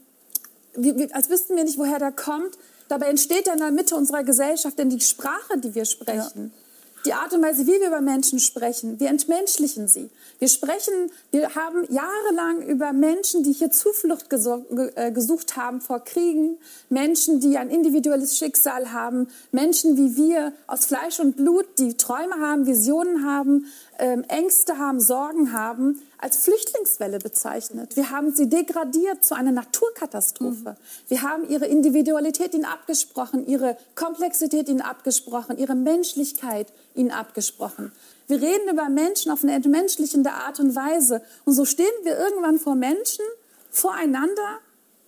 wie, 0.75 0.97
wie, 0.97 1.13
als 1.13 1.29
wüssten 1.29 1.57
wir 1.57 1.65
nicht, 1.65 1.79
woher 1.79 1.99
der 1.99 2.13
kommt. 2.13 2.57
Dabei 2.89 3.07
entsteht 3.07 3.47
er 3.47 3.55
in 3.55 3.61
der 3.61 3.71
Mitte 3.71 3.95
unserer 3.95 4.25
Gesellschaft, 4.25 4.79
denn 4.79 4.89
die 4.89 5.01
Sprache, 5.01 5.59
die 5.59 5.75
wir 5.75 5.85
sprechen, 5.85 6.53
ja 6.55 6.68
die 7.05 7.13
Art 7.13 7.33
und 7.33 7.43
Weise, 7.43 7.67
wie 7.67 7.81
wir 7.81 7.89
über 7.89 8.01
Menschen 8.01 8.39
sprechen, 8.39 8.99
wir 9.01 9.09
entmenschlichen 9.09 9.89
sie. 9.89 10.11
Wir 10.39 10.49
sprechen, 10.49 11.11
wir 11.31 11.55
haben 11.55 11.85
jahrelang 11.91 12.63
über 12.63 12.93
Menschen, 12.93 13.43
die 13.43 13.53
hier 13.53 13.71
Zuflucht 13.71 14.27
äh, 14.33 15.11
gesucht 15.11 15.57
haben 15.57 15.81
vor 15.81 16.01
Kriegen, 16.01 16.59
Menschen, 16.89 17.41
die 17.41 17.59
ein 17.59 17.71
individuelles 17.71 18.37
Schicksal 18.39 18.93
haben, 18.93 19.29
Menschen 19.53 19.97
wie 19.97 20.17
wir 20.17 20.53
aus 20.67 20.87
Fleisch 20.87 21.19
und 21.19 21.37
Blut, 21.37 21.67
die 21.79 21.97
Träume 21.97 22.37
haben, 22.41 22.67
Visionen 22.67 23.25
haben, 23.25 23.67
ähm, 23.99 24.25
Ängste 24.29 24.79
haben, 24.79 25.01
Sorgen 25.01 25.53
haben, 25.53 26.01
als 26.19 26.39
Flüchtlingswelle 26.39 27.19
bezeichnet. 27.19 27.97
Wir 27.97 28.11
haben 28.11 28.33
sie 28.35 28.49
degradiert 28.49 29.25
zu 29.25 29.35
einer 29.35 29.53
Naturkatastrophe. 29.53 30.71
Mhm. 30.71 31.09
Wir 31.09 31.23
haben 31.23 31.49
ihre 31.49 31.67
Individualität 31.67 32.55
ihnen 32.55 32.65
abgesprochen, 32.65 33.47
ihre 33.47 33.77
Komplexität 33.95 34.69
ihnen 34.69 34.81
abgesprochen, 34.81 35.59
ihre 35.59 35.75
Menschlichkeit 35.75 36.73
ihnen 36.95 37.11
abgesprochen. 37.11 37.93
Wir 38.27 38.41
reden 38.41 38.69
über 38.71 38.89
Menschen 38.89 39.33
auf 39.33 39.43
eine 39.43 39.55
entmenschlichende 39.55 40.33
Art 40.33 40.61
und 40.61 40.75
Weise. 40.77 41.23
Und 41.45 41.55
so 41.55 41.65
stehen 41.65 41.87
wir 42.03 42.19
irgendwann 42.19 42.59
vor 42.59 42.75
Menschen, 42.75 43.25
voreinander, 43.71 44.61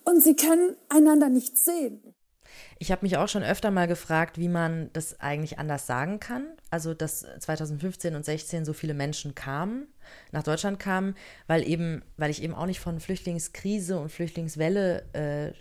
und 0.03 0.21
sie 0.21 0.35
können 0.35 0.75
einander 0.89 1.29
nicht 1.29 1.57
sehen. 1.57 2.10
Ich 2.79 2.91
habe 2.91 3.03
mich 3.03 3.17
auch 3.17 3.27
schon 3.27 3.43
öfter 3.43 3.71
mal 3.71 3.87
gefragt, 3.87 4.37
wie 4.37 4.49
man 4.49 4.89
das 4.93 5.19
eigentlich 5.19 5.59
anders 5.59 5.87
sagen 5.87 6.19
kann. 6.19 6.47
Also, 6.69 6.93
dass 6.93 7.25
2015 7.39 8.15
und 8.15 8.25
16 8.25 8.65
so 8.65 8.73
viele 8.73 8.93
Menschen 8.93 9.35
kamen, 9.35 9.87
nach 10.31 10.43
Deutschland 10.43 10.79
kamen, 10.79 11.15
weil 11.47 11.67
eben, 11.67 12.03
weil 12.17 12.31
ich 12.31 12.43
eben 12.43 12.53
auch 12.53 12.65
nicht 12.65 12.79
von 12.79 12.99
Flüchtlingskrise 12.99 13.99
und 13.99 14.11
Flüchtlingswelle 14.11 15.03
äh, 15.13 15.53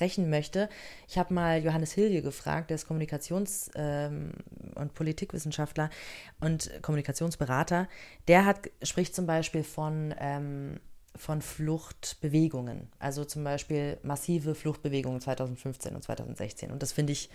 sprechen 0.00 0.30
möchte. 0.30 0.70
Ich 1.08 1.18
habe 1.18 1.34
mal 1.34 1.62
Johannes 1.62 1.92
Hilje 1.92 2.22
gefragt, 2.22 2.70
der 2.70 2.76
ist 2.76 2.86
Kommunikations- 2.86 3.70
ähm, 3.74 4.32
und 4.74 4.94
Politikwissenschaftler 4.94 5.90
und 6.40 6.70
Kommunikationsberater. 6.80 7.86
Der 8.26 8.46
hat, 8.46 8.70
spricht 8.82 9.14
zum 9.14 9.26
Beispiel 9.26 9.62
von 9.62 10.14
ähm, 10.18 10.80
von 11.16 11.42
Fluchtbewegungen. 11.42 12.88
Also 12.98 13.24
zum 13.24 13.44
Beispiel 13.44 13.98
massive 14.02 14.54
Fluchtbewegungen 14.54 15.20
2015 15.20 15.94
und 15.94 16.02
2016. 16.02 16.70
Und 16.70 16.82
das 16.82 16.92
finde 16.92 17.12
ich 17.12 17.30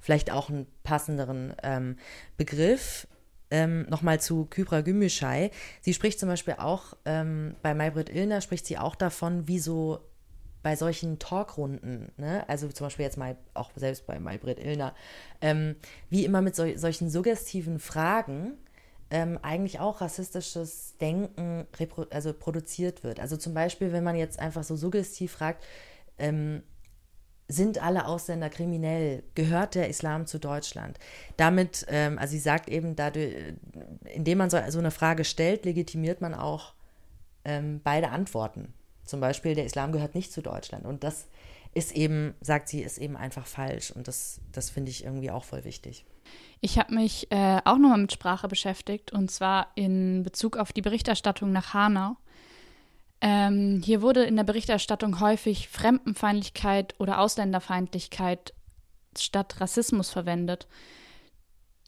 vielleicht 0.00 0.30
auch 0.30 0.48
einen 0.48 0.66
passenderen 0.82 1.54
ähm, 1.62 1.96
Begriff. 2.36 3.06
Ähm, 3.50 3.86
Nochmal 3.90 4.20
zu 4.20 4.46
Kybra 4.46 4.80
Gümüşay. 4.80 5.50
Sie 5.80 5.92
spricht 5.92 6.20
zum 6.20 6.28
Beispiel 6.28 6.54
auch, 6.58 6.96
ähm, 7.04 7.56
bei 7.62 7.74
Maybrit 7.74 8.08
Illner 8.08 8.40
spricht 8.40 8.64
sie 8.66 8.78
auch 8.78 8.94
davon, 8.94 9.48
wie 9.48 9.58
so 9.58 10.00
bei 10.62 10.76
solchen 10.76 11.18
Talkrunden, 11.18 12.12
ne? 12.16 12.46
also 12.48 12.68
zum 12.68 12.86
Beispiel 12.86 13.06
jetzt 13.06 13.16
mal 13.16 13.36
auch 13.54 13.70
selbst 13.76 14.06
bei 14.06 14.20
Maybrit 14.20 14.58
Illner, 14.58 14.94
ähm, 15.40 15.76
wie 16.10 16.24
immer 16.24 16.42
mit 16.42 16.54
so, 16.54 16.66
solchen 16.76 17.08
suggestiven 17.08 17.78
Fragen 17.78 18.58
ähm, 19.10 19.38
eigentlich 19.42 19.80
auch 19.80 20.00
rassistisches 20.00 20.96
Denken 21.00 21.66
also 22.10 22.32
produziert 22.32 23.02
wird. 23.02 23.20
Also 23.20 23.36
zum 23.36 23.54
Beispiel, 23.54 23.92
wenn 23.92 24.04
man 24.04 24.16
jetzt 24.16 24.38
einfach 24.38 24.62
so 24.62 24.76
suggestiv 24.76 25.32
fragt, 25.32 25.64
ähm, 26.18 26.62
sind 27.48 27.82
alle 27.82 28.06
Ausländer 28.06 28.48
kriminell? 28.48 29.24
Gehört 29.34 29.74
der 29.74 29.88
Islam 29.88 30.26
zu 30.26 30.38
Deutschland? 30.38 30.98
Damit, 31.36 31.84
ähm, 31.88 32.18
also 32.18 32.32
sie 32.32 32.38
sagt 32.38 32.68
eben, 32.68 32.94
dadurch, 32.94 33.34
indem 34.14 34.38
man 34.38 34.50
so, 34.50 34.58
so 34.68 34.78
eine 34.78 34.92
Frage 34.92 35.24
stellt, 35.24 35.64
legitimiert 35.64 36.20
man 36.20 36.34
auch 36.34 36.74
ähm, 37.44 37.80
beide 37.82 38.10
Antworten. 38.10 38.72
Zum 39.04 39.18
Beispiel, 39.18 39.56
der 39.56 39.64
Islam 39.64 39.90
gehört 39.90 40.14
nicht 40.14 40.32
zu 40.32 40.42
Deutschland. 40.42 40.86
Und 40.86 41.02
das 41.02 41.26
ist 41.74 41.92
eben, 41.92 42.34
sagt 42.40 42.68
sie, 42.68 42.82
ist 42.82 42.98
eben 42.98 43.16
einfach 43.16 43.46
falsch. 43.46 43.90
Und 43.90 44.08
das, 44.08 44.40
das 44.52 44.70
finde 44.70 44.90
ich 44.90 45.04
irgendwie 45.04 45.30
auch 45.30 45.44
voll 45.44 45.64
wichtig. 45.64 46.04
Ich 46.60 46.78
habe 46.78 46.94
mich 46.94 47.30
äh, 47.30 47.60
auch 47.64 47.78
nochmal 47.78 47.98
mit 47.98 48.12
Sprache 48.12 48.48
beschäftigt 48.48 49.12
und 49.12 49.30
zwar 49.30 49.68
in 49.76 50.22
Bezug 50.22 50.56
auf 50.56 50.72
die 50.72 50.82
Berichterstattung 50.82 51.52
nach 51.52 51.72
Hanau. 51.72 52.16
Ähm, 53.22 53.82
hier 53.84 54.02
wurde 54.02 54.24
in 54.24 54.36
der 54.36 54.44
Berichterstattung 54.44 55.20
häufig 55.20 55.68
Fremdenfeindlichkeit 55.68 56.94
oder 56.98 57.20
Ausländerfeindlichkeit 57.20 58.54
statt 59.16 59.60
Rassismus 59.60 60.10
verwendet. 60.10 60.66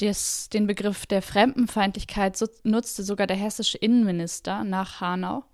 Des, 0.01 0.49
den 0.49 0.67
Begriff 0.67 1.07
der 1.07 1.23
Fremdenfeindlichkeit 1.23 2.37
so, 2.37 2.47
nutzte 2.65 3.03
sogar 3.03 3.27
der 3.27 3.37
hessische 3.37 3.79
Innenminister 3.79 4.65
nach 4.65 5.01
Hanau. 5.01 5.45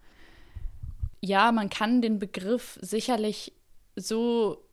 Ja, 1.20 1.50
man 1.50 1.68
kann 1.68 2.00
den 2.00 2.18
Begriff 2.20 2.78
sicherlich 2.80 3.52
so 4.00 4.64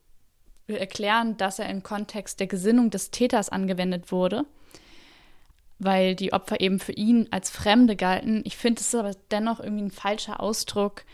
erklären, 0.67 1.37
dass 1.37 1.59
er 1.59 1.69
im 1.69 1.83
Kontext 1.83 2.39
der 2.39 2.47
Gesinnung 2.47 2.89
des 2.89 3.11
Täters 3.11 3.49
angewendet 3.49 4.11
wurde, 4.11 4.45
weil 5.77 6.15
die 6.15 6.33
Opfer 6.33 6.59
eben 6.59 6.79
für 6.79 6.93
ihn 6.93 7.27
als 7.31 7.49
Fremde 7.49 7.95
galten. 7.95 8.41
Ich 8.45 8.57
finde 8.57 8.81
es 8.81 8.95
aber 8.95 9.11
dennoch 9.31 9.59
irgendwie 9.59 9.85
ein 9.85 9.91
falscher 9.91 10.39
Ausdruck, 10.39 11.05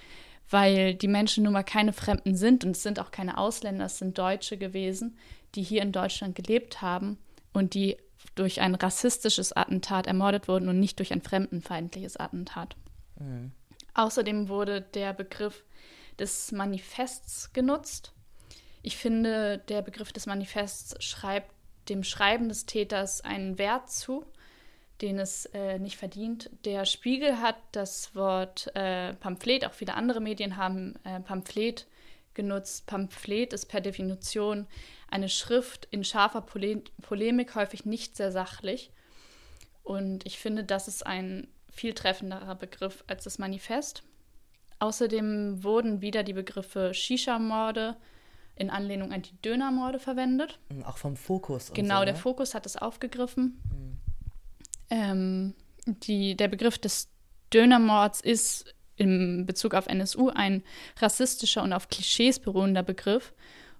weil 0.50 0.96
die 0.96 1.08
Menschen 1.08 1.44
nun 1.44 1.53
mal 1.53 1.63
keine 1.63 1.94
Fremden 1.94 2.36
sind 2.36 2.63
und 2.63 2.72
es 2.72 2.84
sind 2.84 3.00
auch 3.00 3.12
keine 3.12 3.38
Ausländer, 3.38 3.86
es 3.86 3.98
sind 3.98 4.18
Deutsche 4.18 4.58
gewesen, 4.58 5.18
die 5.56 5.63
hier 5.63 5.82
in 5.82 5.91
Deutschland 5.91 6.36
gelebt 6.36 6.82
haben 6.82 7.18
und 7.53 7.74
die 7.74 7.98
durch 8.36 8.62
ein 8.62 8.75
rassistisches 8.75 9.51
Attentat 9.56 10.08
ermordet 10.08 10.48
wurden 10.48 10.70
und 10.70 10.80
nicht 10.80 11.00
durch 11.00 11.12
ein 11.12 11.22
fremdenfeindliches 11.22 12.18
Attentat. 12.18 12.75
Mhm. 13.20 13.51
Außerdem 13.94 14.48
wurde 14.48 14.82
der 14.82 15.13
Begriff 15.13 15.63
des 16.22 16.54
Manifests 16.54 17.51
genutzt 17.51 18.13
ich 18.84 18.98
finde, 18.98 19.60
der 19.70 19.82
Begriff 19.82 20.12
des 20.12 20.25
Manifests 20.25 21.04
schreibt 21.04 21.51
dem 21.90 22.04
Schreiben 22.04 22.50
des 22.50 22.66
Täters 22.66 23.22
einen 23.22 23.58
Wert 23.58 23.92
zu, 23.92 24.25
den 25.01 25.20
es 25.20 25.46
äh, 25.48 25.80
nicht 25.80 25.98
verdient. 25.98 26.50
Der 26.66 26.86
Spiegel 26.86 27.40
hat 27.42 27.58
das 27.72 28.16
Wort 28.16 28.72
äh, 28.75 29.13
Pamphlet, 29.13 29.66
auch 29.66 29.74
viele 29.74 29.96
andere 29.96 30.22
Medien 30.22 30.58
haben 30.58 30.96
äh, 31.04 31.20
Pamphlet 31.20 31.88
genutzt. 32.34 32.88
Pamphlet 32.88 33.54
ist 33.54 33.66
per 33.66 33.82
Definition 33.82 34.68
eine 35.10 35.30
Schrift 35.30 35.88
in 35.92 36.04
scharfer 36.04 36.42
Pole 36.42 36.84
Polemik, 37.01 37.56
häufig 37.56 37.86
nicht 37.86 38.16
sehr 38.16 38.32
sachlich. 38.32 38.92
Und 39.84 40.25
ich 40.25 40.40
finde, 40.40 40.63
das 40.63 40.88
ist 40.88 41.06
ein 41.06 41.48
viel 41.72 41.94
treffenderer 41.94 42.56
Begriff 42.56 43.04
als 43.08 43.24
das 43.25 43.40
Manifest. 43.40 44.04
Außerdem 44.81 45.63
wurden 45.63 46.01
wieder 46.01 46.23
die 46.23 46.33
Begriffe 46.33 46.91
Shisha-Morde, 46.95 47.97
in 48.55 48.71
Anlehnung 48.71 49.13
an 49.13 49.21
die 49.21 49.39
Dönermorde 49.43 50.00
verwendet. 50.00 50.57
Mhm, 50.69 50.83
auch 50.85 50.97
vom 50.97 51.15
Fokus. 51.15 51.71
genau, 51.71 52.00
so, 52.00 52.05
der 52.05 52.13
ne? 52.15 52.19
Fokus 52.19 52.55
hat 52.55 52.65
es 52.65 52.77
aufgegriffen. 52.77 53.61
Mhm. 53.69 53.97
Ähm, 54.89 55.53
die, 55.85 56.35
der 56.35 56.47
Begriff 56.47 56.79
des 56.79 57.09
Dönermords 57.53 58.21
ist 58.21 58.73
in 58.95 59.45
Bezug 59.45 59.75
auf 59.75 59.85
NSU 59.85 60.29
ein 60.29 60.63
rassistischer 60.97 61.61
und 61.61 61.73
auf 61.73 61.88
Klischees 61.89 62.39
beruhender 62.39 62.81
Begriff 62.81 63.33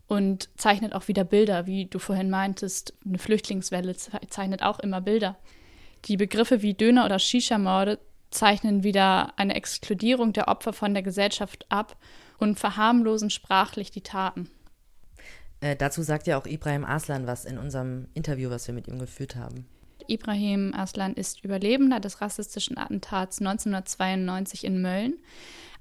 und 0.08 0.50
zeichnet 0.55 0.93
auch 0.93 1.08
wieder 1.08 1.24
Bilder, 1.24 1.65
wie 1.65 1.86
du 1.86 1.98
vorhin 1.98 2.29
meintest. 2.29 2.93
Eine 3.03 3.17
Flüchtlingswelle 3.17 3.96
zeichnet 3.96 4.62
auch 4.62 4.77
immer 4.79 5.01
Bilder. 5.01 5.36
Die 6.05 6.17
Begriffe 6.17 6.62
wie 6.62 6.75
Döner 6.75 7.05
oder 7.05 7.17
Shisha-Morde 7.17 7.98
zeichnen 8.32 8.84
wieder 8.84 9.38
eine 9.38 9.56
Exkludierung 9.56 10.34
der 10.34 10.48
Opfer 10.48 10.74
von 10.74 10.94
der 10.94 11.04
Gesellschaft 11.04 11.66
ab 11.70 11.98
und 12.38 12.60
verharmlosen 12.60 13.30
sprachlich 13.30 13.92
die 13.92 14.02
Taten. 14.02 14.50
Äh, 15.60 15.76
dazu 15.76 16.02
sagt 16.02 16.28
ja 16.28 16.40
auch 16.40 16.48
Ibrahim 16.48 16.84
Aslan 16.84 17.28
was 17.28 17.46
in 17.46 17.58
unserem 17.58 18.08
Interview, 18.14 18.50
was 18.50 18.68
wir 18.68 18.74
mit 18.74 18.88
ihm 18.88 18.98
geführt 18.98 19.36
haben. 19.36 19.68
Ibrahim 20.08 20.74
Aslan 20.74 21.14
ist 21.14 21.44
Überlebender 21.44 22.00
des 22.00 22.22
rassistischen 22.22 22.78
Attentats 22.78 23.40
1992 23.40 24.64
in 24.64 24.82
Mölln. 24.82 25.14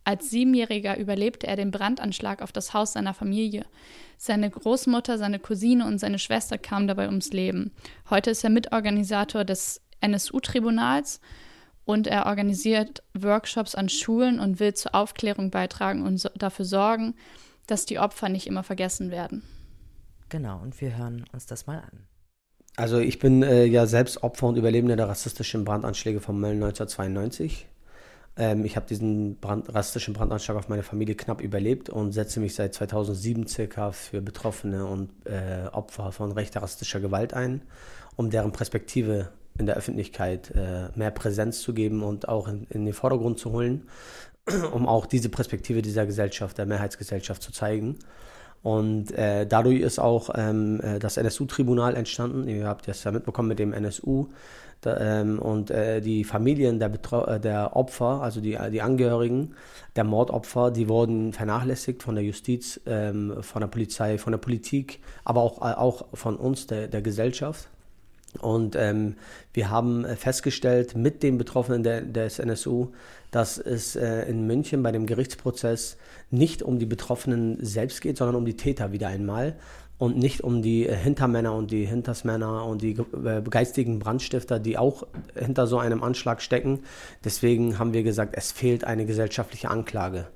Als 0.04 0.30
Siebenjähriger 0.30 0.98
überlebte 0.98 1.46
er 1.46 1.56
den 1.56 1.70
Brandanschlag 1.70 2.42
auf 2.42 2.52
das 2.52 2.72
Haus 2.74 2.92
seiner 2.92 3.14
Familie. 3.14 3.64
Seine 4.18 4.50
Großmutter, 4.50 5.18
seine 5.18 5.38
Cousine 5.38 5.86
und 5.86 5.98
seine 5.98 6.18
Schwester 6.18 6.58
kamen 6.58 6.86
dabei 6.86 7.06
ums 7.06 7.32
Leben. 7.32 7.72
Heute 8.08 8.30
ist 8.30 8.44
er 8.44 8.50
Mitorganisator 8.50 9.44
des 9.44 9.80
NSU-Tribunals 10.00 11.20
und 11.90 12.06
er 12.06 12.26
organisiert 12.26 13.02
Workshops 13.14 13.74
an 13.74 13.88
Schulen 13.88 14.40
und 14.40 14.60
will 14.60 14.74
zur 14.74 14.94
Aufklärung 14.94 15.50
beitragen 15.50 16.06
und 16.06 16.18
so 16.18 16.28
dafür 16.36 16.64
sorgen, 16.64 17.14
dass 17.66 17.86
die 17.86 17.98
Opfer 17.98 18.28
nicht 18.28 18.46
immer 18.46 18.62
vergessen 18.62 19.10
werden. 19.10 19.42
Genau, 20.28 20.60
und 20.60 20.80
wir 20.80 20.96
hören 20.96 21.24
uns 21.32 21.46
das 21.46 21.66
mal 21.66 21.78
an. 21.78 22.06
Also 22.76 22.98
ich 22.98 23.18
bin 23.18 23.42
äh, 23.42 23.64
ja 23.64 23.86
selbst 23.86 24.22
Opfer 24.22 24.46
und 24.46 24.56
Überlebender 24.56 24.96
der 24.96 25.08
rassistischen 25.08 25.64
Brandanschläge 25.64 26.20
von 26.20 26.38
Mölln 26.38 26.62
1992. 26.62 27.66
Ähm, 28.36 28.64
ich 28.64 28.76
habe 28.76 28.86
diesen 28.86 29.38
Brand, 29.40 29.74
rassistischen 29.74 30.14
Brandanschlag 30.14 30.56
auf 30.56 30.68
meine 30.68 30.84
Familie 30.84 31.16
knapp 31.16 31.40
überlebt 31.40 31.90
und 31.90 32.12
setze 32.12 32.40
mich 32.40 32.54
seit 32.54 32.74
2007 32.74 33.48
circa 33.48 33.92
für 33.92 34.22
Betroffene 34.22 34.86
und 34.86 35.10
äh, 35.26 35.66
Opfer 35.72 36.12
von 36.12 36.30
rechter 36.32 36.62
rassistischer 36.62 37.00
Gewalt 37.00 37.34
ein, 37.34 37.62
um 38.16 38.30
deren 38.30 38.52
Perspektive 38.52 39.30
in 39.58 39.66
der 39.66 39.76
Öffentlichkeit 39.76 40.50
äh, 40.50 40.88
mehr 40.94 41.10
Präsenz 41.10 41.60
zu 41.60 41.74
geben 41.74 42.02
und 42.02 42.28
auch 42.28 42.48
in, 42.48 42.66
in 42.70 42.84
den 42.84 42.94
Vordergrund 42.94 43.38
zu 43.38 43.52
holen, 43.52 43.88
um 44.72 44.86
auch 44.86 45.06
diese 45.06 45.28
Perspektive 45.28 45.82
dieser 45.82 46.06
Gesellschaft, 46.06 46.58
der 46.58 46.66
Mehrheitsgesellschaft 46.66 47.42
zu 47.42 47.52
zeigen. 47.52 47.98
Und 48.62 49.12
äh, 49.12 49.46
dadurch 49.46 49.80
ist 49.80 49.98
auch 49.98 50.30
ähm, 50.34 50.80
äh, 50.82 50.98
das 50.98 51.16
NSU-Tribunal 51.16 51.96
entstanden. 51.96 52.46
Ihr 52.46 52.66
habt 52.66 52.88
das 52.88 53.04
ja 53.04 53.10
mitbekommen 53.10 53.48
mit 53.48 53.58
dem 53.58 53.72
NSU. 53.72 54.28
Da, 54.82 55.20
ähm, 55.20 55.38
und 55.38 55.70
äh, 55.70 56.00
die 56.00 56.24
Familien 56.24 56.78
der, 56.78 56.88
Betrau 56.88 57.26
äh, 57.26 57.38
der 57.38 57.76
Opfer, 57.76 58.22
also 58.22 58.40
die, 58.40 58.58
die 58.72 58.80
Angehörigen 58.80 59.54
der 59.94 60.04
Mordopfer, 60.04 60.70
die 60.70 60.88
wurden 60.88 61.34
vernachlässigt 61.34 62.02
von 62.02 62.14
der 62.14 62.24
Justiz, 62.24 62.80
ähm, 62.86 63.42
von 63.42 63.60
der 63.60 63.68
Polizei, 63.68 64.16
von 64.16 64.32
der 64.32 64.38
Politik, 64.38 65.00
aber 65.24 65.42
auch, 65.42 65.60
äh, 65.60 65.74
auch 65.74 66.06
von 66.14 66.36
uns, 66.36 66.66
der, 66.66 66.88
der 66.88 67.02
Gesellschaft. 67.02 67.68
Und 68.38 68.76
ähm, 68.76 69.16
wir 69.52 69.70
haben 69.70 70.04
festgestellt 70.16 70.94
mit 70.96 71.22
den 71.22 71.36
Betroffenen 71.36 71.82
der, 71.82 72.02
des 72.02 72.38
NSU, 72.38 72.88
dass 73.30 73.58
es 73.58 73.96
äh, 73.96 74.22
in 74.22 74.46
München 74.46 74.82
bei 74.82 74.92
dem 74.92 75.06
Gerichtsprozess 75.06 75.96
nicht 76.30 76.62
um 76.62 76.78
die 76.78 76.86
Betroffenen 76.86 77.58
selbst 77.60 78.00
geht, 78.00 78.16
sondern 78.16 78.36
um 78.36 78.44
die 78.44 78.56
Täter 78.56 78.92
wieder 78.92 79.08
einmal 79.08 79.56
und 79.98 80.16
nicht 80.16 80.42
um 80.42 80.62
die 80.62 80.86
äh, 80.86 80.96
Hintermänner 80.96 81.54
und 81.54 81.70
die 81.70 81.84
Hintersmänner 81.84 82.64
und 82.64 82.82
die 82.82 82.92
äh, 82.92 83.42
geistigen 83.42 83.98
Brandstifter, 83.98 84.58
die 84.58 84.78
auch 84.78 85.06
hinter 85.34 85.66
so 85.66 85.78
einem 85.78 86.02
Anschlag 86.02 86.40
stecken. 86.40 86.80
Deswegen 87.22 87.78
haben 87.78 87.92
wir 87.92 88.02
gesagt, 88.02 88.34
es 88.36 88.50
fehlt 88.50 88.84
eine 88.84 89.04
gesellschaftliche 89.04 89.70
Anklage. 89.70 90.26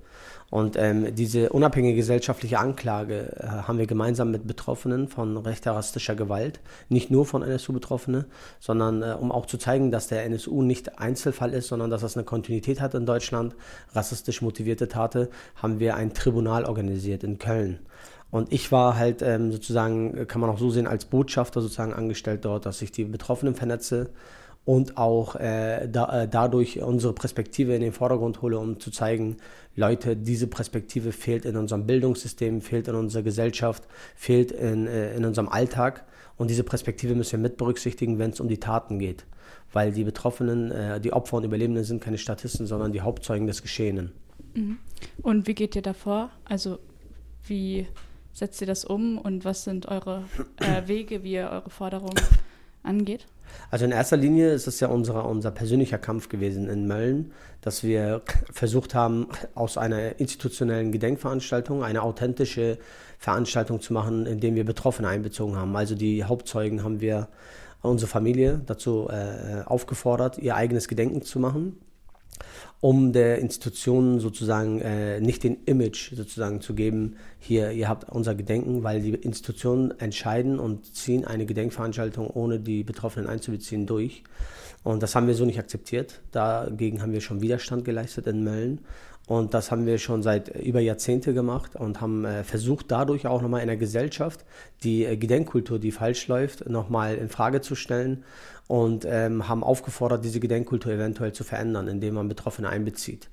Und 0.50 0.76
ähm, 0.76 1.14
diese 1.14 1.50
unabhängige 1.50 1.96
gesellschaftliche 1.96 2.58
Anklage 2.58 3.36
äh, 3.40 3.46
haben 3.46 3.78
wir 3.78 3.86
gemeinsam 3.86 4.30
mit 4.30 4.46
Betroffenen 4.46 5.08
von 5.08 5.36
rechter 5.36 5.72
rassistischer 5.72 6.14
Gewalt, 6.14 6.60
nicht 6.88 7.10
nur 7.10 7.26
von 7.26 7.42
NSU-Betroffene, 7.42 8.26
sondern 8.60 9.02
äh, 9.02 9.16
um 9.18 9.32
auch 9.32 9.46
zu 9.46 9.58
zeigen, 9.58 9.90
dass 9.90 10.06
der 10.06 10.24
NSU 10.24 10.62
nicht 10.62 10.98
Einzelfall 10.98 11.52
ist, 11.54 11.68
sondern 11.68 11.90
dass 11.90 12.02
das 12.02 12.16
eine 12.16 12.24
Kontinuität 12.24 12.80
hat 12.80 12.94
in 12.94 13.06
Deutschland, 13.06 13.56
rassistisch 13.94 14.42
motivierte 14.42 14.88
Tate, 14.88 15.28
haben 15.56 15.80
wir 15.80 15.96
ein 15.96 16.14
Tribunal 16.14 16.64
organisiert 16.66 17.24
in 17.24 17.38
Köln. 17.38 17.80
Und 18.30 18.52
ich 18.52 18.72
war 18.72 18.96
halt 18.96 19.22
ähm, 19.22 19.52
sozusagen, 19.52 20.26
kann 20.26 20.40
man 20.40 20.50
auch 20.50 20.58
so 20.58 20.70
sehen, 20.70 20.86
als 20.86 21.04
Botschafter 21.04 21.60
sozusagen 21.60 21.94
angestellt 21.94 22.44
dort, 22.44 22.66
dass 22.66 22.82
ich 22.82 22.90
die 22.90 23.04
Betroffenen 23.04 23.54
vernetze 23.54 24.10
und 24.64 24.96
auch 24.96 25.36
äh, 25.36 25.88
da, 25.88 26.22
äh, 26.22 26.28
dadurch 26.28 26.82
unsere 26.82 27.12
Perspektive 27.12 27.74
in 27.74 27.82
den 27.82 27.92
Vordergrund 27.92 28.40
hole, 28.40 28.58
um 28.58 28.80
zu 28.80 28.90
zeigen, 28.90 29.36
Leute, 29.76 30.16
diese 30.16 30.46
Perspektive 30.46 31.12
fehlt 31.12 31.44
in 31.44 31.56
unserem 31.56 31.86
Bildungssystem, 31.86 32.60
fehlt 32.60 32.88
in 32.88 32.94
unserer 32.94 33.22
Gesellschaft, 33.22 33.84
fehlt 34.14 34.52
in, 34.52 34.86
äh, 34.86 35.14
in 35.14 35.24
unserem 35.24 35.48
Alltag. 35.48 36.04
Und 36.36 36.48
diese 36.48 36.64
Perspektive 36.64 37.14
müssen 37.14 37.32
wir 37.32 37.38
mit 37.40 37.56
berücksichtigen, 37.56 38.18
wenn 38.18 38.30
es 38.30 38.40
um 38.40 38.48
die 38.48 38.58
Taten 38.58 38.98
geht. 38.98 39.24
Weil 39.72 39.92
die 39.92 40.04
Betroffenen, 40.04 40.70
äh, 40.70 41.00
die 41.00 41.12
Opfer 41.12 41.36
und 41.36 41.44
Überlebenden 41.44 41.84
sind 41.84 42.02
keine 42.02 42.18
Statisten, 42.18 42.66
sondern 42.66 42.92
die 42.92 43.02
Hauptzeugen 43.02 43.46
des 43.46 43.62
Geschehenen. 43.62 44.12
Mhm. 44.54 44.78
Und 45.22 45.46
wie 45.46 45.54
geht 45.54 45.76
ihr 45.76 45.82
davor? 45.82 46.30
Also 46.44 46.78
wie 47.46 47.86
setzt 48.32 48.60
ihr 48.60 48.66
das 48.66 48.84
um 48.84 49.18
und 49.18 49.44
was 49.44 49.64
sind 49.64 49.86
eure 49.86 50.24
äh, 50.60 50.88
Wege, 50.88 51.22
wie 51.22 51.32
ihr 51.32 51.50
eure 51.50 51.70
Forderungen 51.70 52.20
angeht? 52.82 53.26
Also 53.70 53.84
in 53.84 53.92
erster 53.92 54.16
Linie 54.16 54.52
ist 54.52 54.66
es 54.66 54.80
ja 54.80 54.88
unser, 54.88 55.26
unser 55.26 55.50
persönlicher 55.50 55.98
Kampf 55.98 56.28
gewesen 56.28 56.68
in 56.68 56.86
Mölln, 56.86 57.32
dass 57.60 57.82
wir 57.82 58.22
versucht 58.52 58.94
haben, 58.94 59.28
aus 59.54 59.78
einer 59.78 60.20
institutionellen 60.20 60.92
Gedenkveranstaltung 60.92 61.82
eine 61.82 62.02
authentische 62.02 62.78
Veranstaltung 63.18 63.80
zu 63.80 63.92
machen, 63.92 64.26
indem 64.26 64.54
wir 64.54 64.64
Betroffene 64.64 65.08
einbezogen 65.08 65.56
haben. 65.56 65.74
Also 65.76 65.94
die 65.94 66.24
Hauptzeugen 66.24 66.84
haben 66.84 67.00
wir 67.00 67.28
unsere 67.82 68.08
Familie 68.08 68.60
dazu 68.64 69.08
äh, 69.10 69.62
aufgefordert, 69.64 70.38
ihr 70.38 70.56
eigenes 70.56 70.88
Gedenken 70.88 71.22
zu 71.22 71.38
machen 71.38 71.78
um 72.80 73.12
der 73.12 73.38
Institution 73.38 74.20
sozusagen 74.20 74.80
äh, 74.80 75.20
nicht 75.20 75.42
den 75.42 75.64
Image 75.64 76.14
sozusagen 76.14 76.60
zu 76.60 76.74
geben, 76.74 77.16
hier, 77.38 77.70
ihr 77.72 77.88
habt 77.88 78.10
unser 78.10 78.34
Gedenken, 78.34 78.82
weil 78.82 79.00
die 79.00 79.14
Institutionen 79.14 79.98
entscheiden 80.00 80.58
und 80.58 80.94
ziehen 80.94 81.24
eine 81.24 81.46
Gedenkveranstaltung, 81.46 82.28
ohne 82.28 82.60
die 82.60 82.84
Betroffenen 82.84 83.26
einzubeziehen, 83.26 83.86
durch. 83.86 84.22
Und 84.82 85.02
das 85.02 85.14
haben 85.14 85.26
wir 85.26 85.34
so 85.34 85.46
nicht 85.46 85.58
akzeptiert. 85.58 86.20
Dagegen 86.30 87.00
haben 87.00 87.12
wir 87.12 87.22
schon 87.22 87.40
Widerstand 87.40 87.86
geleistet 87.86 88.26
in 88.26 88.44
Mölln. 88.44 88.80
Und 89.26 89.54
das 89.54 89.70
haben 89.70 89.86
wir 89.86 89.96
schon 89.96 90.22
seit 90.22 90.48
über 90.54 90.80
Jahrzehnte 90.80 91.32
gemacht 91.32 91.76
und 91.76 92.02
haben 92.02 92.26
äh, 92.26 92.44
versucht, 92.44 92.90
dadurch 92.90 93.26
auch 93.26 93.40
nochmal 93.40 93.62
in 93.62 93.68
der 93.68 93.78
Gesellschaft 93.78 94.44
die 94.82 95.06
äh, 95.06 95.16
Gedenkkultur, 95.16 95.78
die 95.78 95.92
falsch 95.92 96.28
läuft, 96.28 96.68
nochmal 96.68 97.14
in 97.14 97.30
Frage 97.30 97.62
zu 97.62 97.74
stellen 97.74 98.24
und 98.68 99.04
ähm, 99.08 99.48
haben 99.48 99.62
aufgefordert, 99.62 100.24
diese 100.24 100.40
Gedenkkultur 100.40 100.92
eventuell 100.92 101.32
zu 101.32 101.44
verändern, 101.44 101.88
indem 101.88 102.14
man 102.14 102.28
Betroffene 102.28 102.68
einbezieht. 102.68 103.28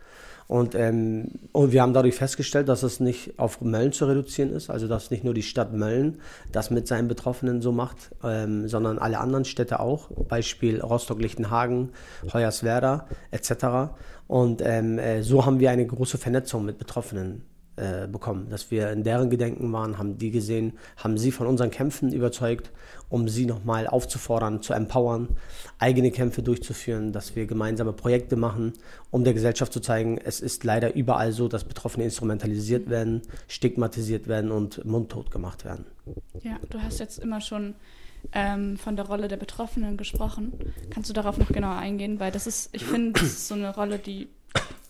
Und, 0.47 0.75
ähm, 0.75 1.29
und 1.53 1.71
wir 1.71 1.81
haben 1.81 1.93
dadurch 1.93 2.15
festgestellt, 2.15 2.67
dass 2.67 2.83
es 2.83 2.99
nicht 2.99 3.39
auf 3.39 3.61
Mölln 3.61 3.93
zu 3.93 4.05
reduzieren 4.05 4.51
ist, 4.51 4.69
also 4.69 4.85
dass 4.89 5.09
nicht 5.09 5.23
nur 5.23 5.33
die 5.33 5.43
Stadt 5.43 5.71
Mölln 5.71 6.19
das 6.51 6.71
mit 6.71 6.89
seinen 6.89 7.07
Betroffenen 7.07 7.61
so 7.61 7.71
macht, 7.71 8.11
ähm, 8.21 8.67
sondern 8.67 8.99
alle 8.99 9.19
anderen 9.19 9.45
Städte 9.45 9.79
auch, 9.79 10.09
Beispiel 10.27 10.81
Rostock-Lichtenhagen, 10.81 11.91
Hoyerswerda 12.33 13.07
etc. 13.31 13.93
Und 14.27 14.61
ähm, 14.61 14.99
äh, 14.99 15.23
so 15.23 15.45
haben 15.45 15.61
wir 15.61 15.71
eine 15.71 15.85
große 15.85 16.17
Vernetzung 16.17 16.65
mit 16.65 16.77
Betroffenen 16.77 17.43
äh, 17.77 18.07
bekommen, 18.07 18.49
dass 18.49 18.69
wir 18.69 18.91
in 18.91 19.03
deren 19.03 19.29
Gedenken 19.29 19.71
waren, 19.71 19.97
haben 19.97 20.17
die 20.17 20.31
gesehen, 20.31 20.73
haben 20.97 21.17
sie 21.17 21.31
von 21.31 21.47
unseren 21.47 21.71
Kämpfen 21.71 22.11
überzeugt, 22.11 22.69
um 23.09 23.29
sie 23.29 23.45
nochmal 23.45 23.87
aufzufordern, 23.87 24.61
zu 24.61 24.73
empowern, 24.73 25.29
eigene 25.79 26.11
Kämpfe 26.11 26.43
durchzuführen, 26.43 27.11
dass 27.13 27.35
wir 27.35 27.45
gemeinsame 27.45 27.93
Projekte 27.93 28.35
machen, 28.35 28.73
um 29.09 29.23
der 29.23 29.33
Gesellschaft 29.33 29.71
zu 29.71 29.79
zeigen, 29.79 30.17
es 30.17 30.41
ist 30.41 30.63
leider 30.63 30.95
überall 30.95 31.31
so, 31.31 31.47
dass 31.47 31.63
Betroffene 31.63 32.05
instrumentalisiert 32.05 32.89
werden, 32.89 33.21
stigmatisiert 33.47 34.27
werden 34.27 34.51
und 34.51 34.83
mundtot 34.85 35.31
gemacht 35.31 35.65
werden. 35.65 35.85
Ja, 36.41 36.59
du 36.69 36.81
hast 36.81 36.99
jetzt 36.99 37.19
immer 37.19 37.41
schon 37.41 37.75
ähm, 38.33 38.77
von 38.77 38.95
der 38.95 39.05
Rolle 39.05 39.27
der 39.27 39.37
Betroffenen 39.37 39.97
gesprochen. 39.97 40.53
Kannst 40.89 41.09
du 41.09 41.13
darauf 41.13 41.37
noch 41.37 41.49
genauer 41.49 41.77
eingehen? 41.77 42.19
Weil 42.19 42.31
das 42.31 42.47
ist, 42.47 42.69
ich 42.73 42.83
finde, 42.83 43.13
das 43.13 43.23
ist 43.23 43.47
so 43.47 43.55
eine 43.55 43.73
Rolle, 43.73 43.97
die 43.97 44.27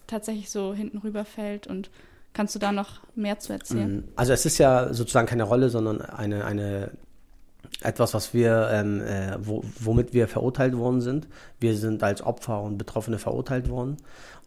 tatsächlich 0.07 0.49
so 0.49 0.73
hinten 0.73 0.97
rüberfällt 0.97 1.67
und 1.67 1.89
Kannst 2.33 2.55
du 2.55 2.59
da 2.59 2.71
noch 2.71 3.01
mehr 3.15 3.39
zu 3.39 3.53
erzählen? 3.53 3.97
Mm, 3.97 4.03
also 4.15 4.33
es 4.33 4.45
ist 4.45 4.57
ja 4.57 4.93
sozusagen 4.93 5.27
keine 5.27 5.43
Rolle, 5.43 5.69
sondern 5.69 6.01
eine, 6.01 6.45
eine 6.45 6.91
etwas, 7.81 8.13
was 8.13 8.33
wir, 8.33 8.69
ähm, 8.71 9.01
äh, 9.01 9.37
wo, 9.39 9.63
womit 9.79 10.13
wir 10.13 10.27
verurteilt 10.27 10.77
worden 10.77 11.01
sind. 11.01 11.27
Wir 11.59 11.75
sind 11.75 12.03
als 12.03 12.21
Opfer 12.21 12.61
und 12.61 12.77
Betroffene 12.77 13.17
verurteilt 13.17 13.69
worden. 13.69 13.97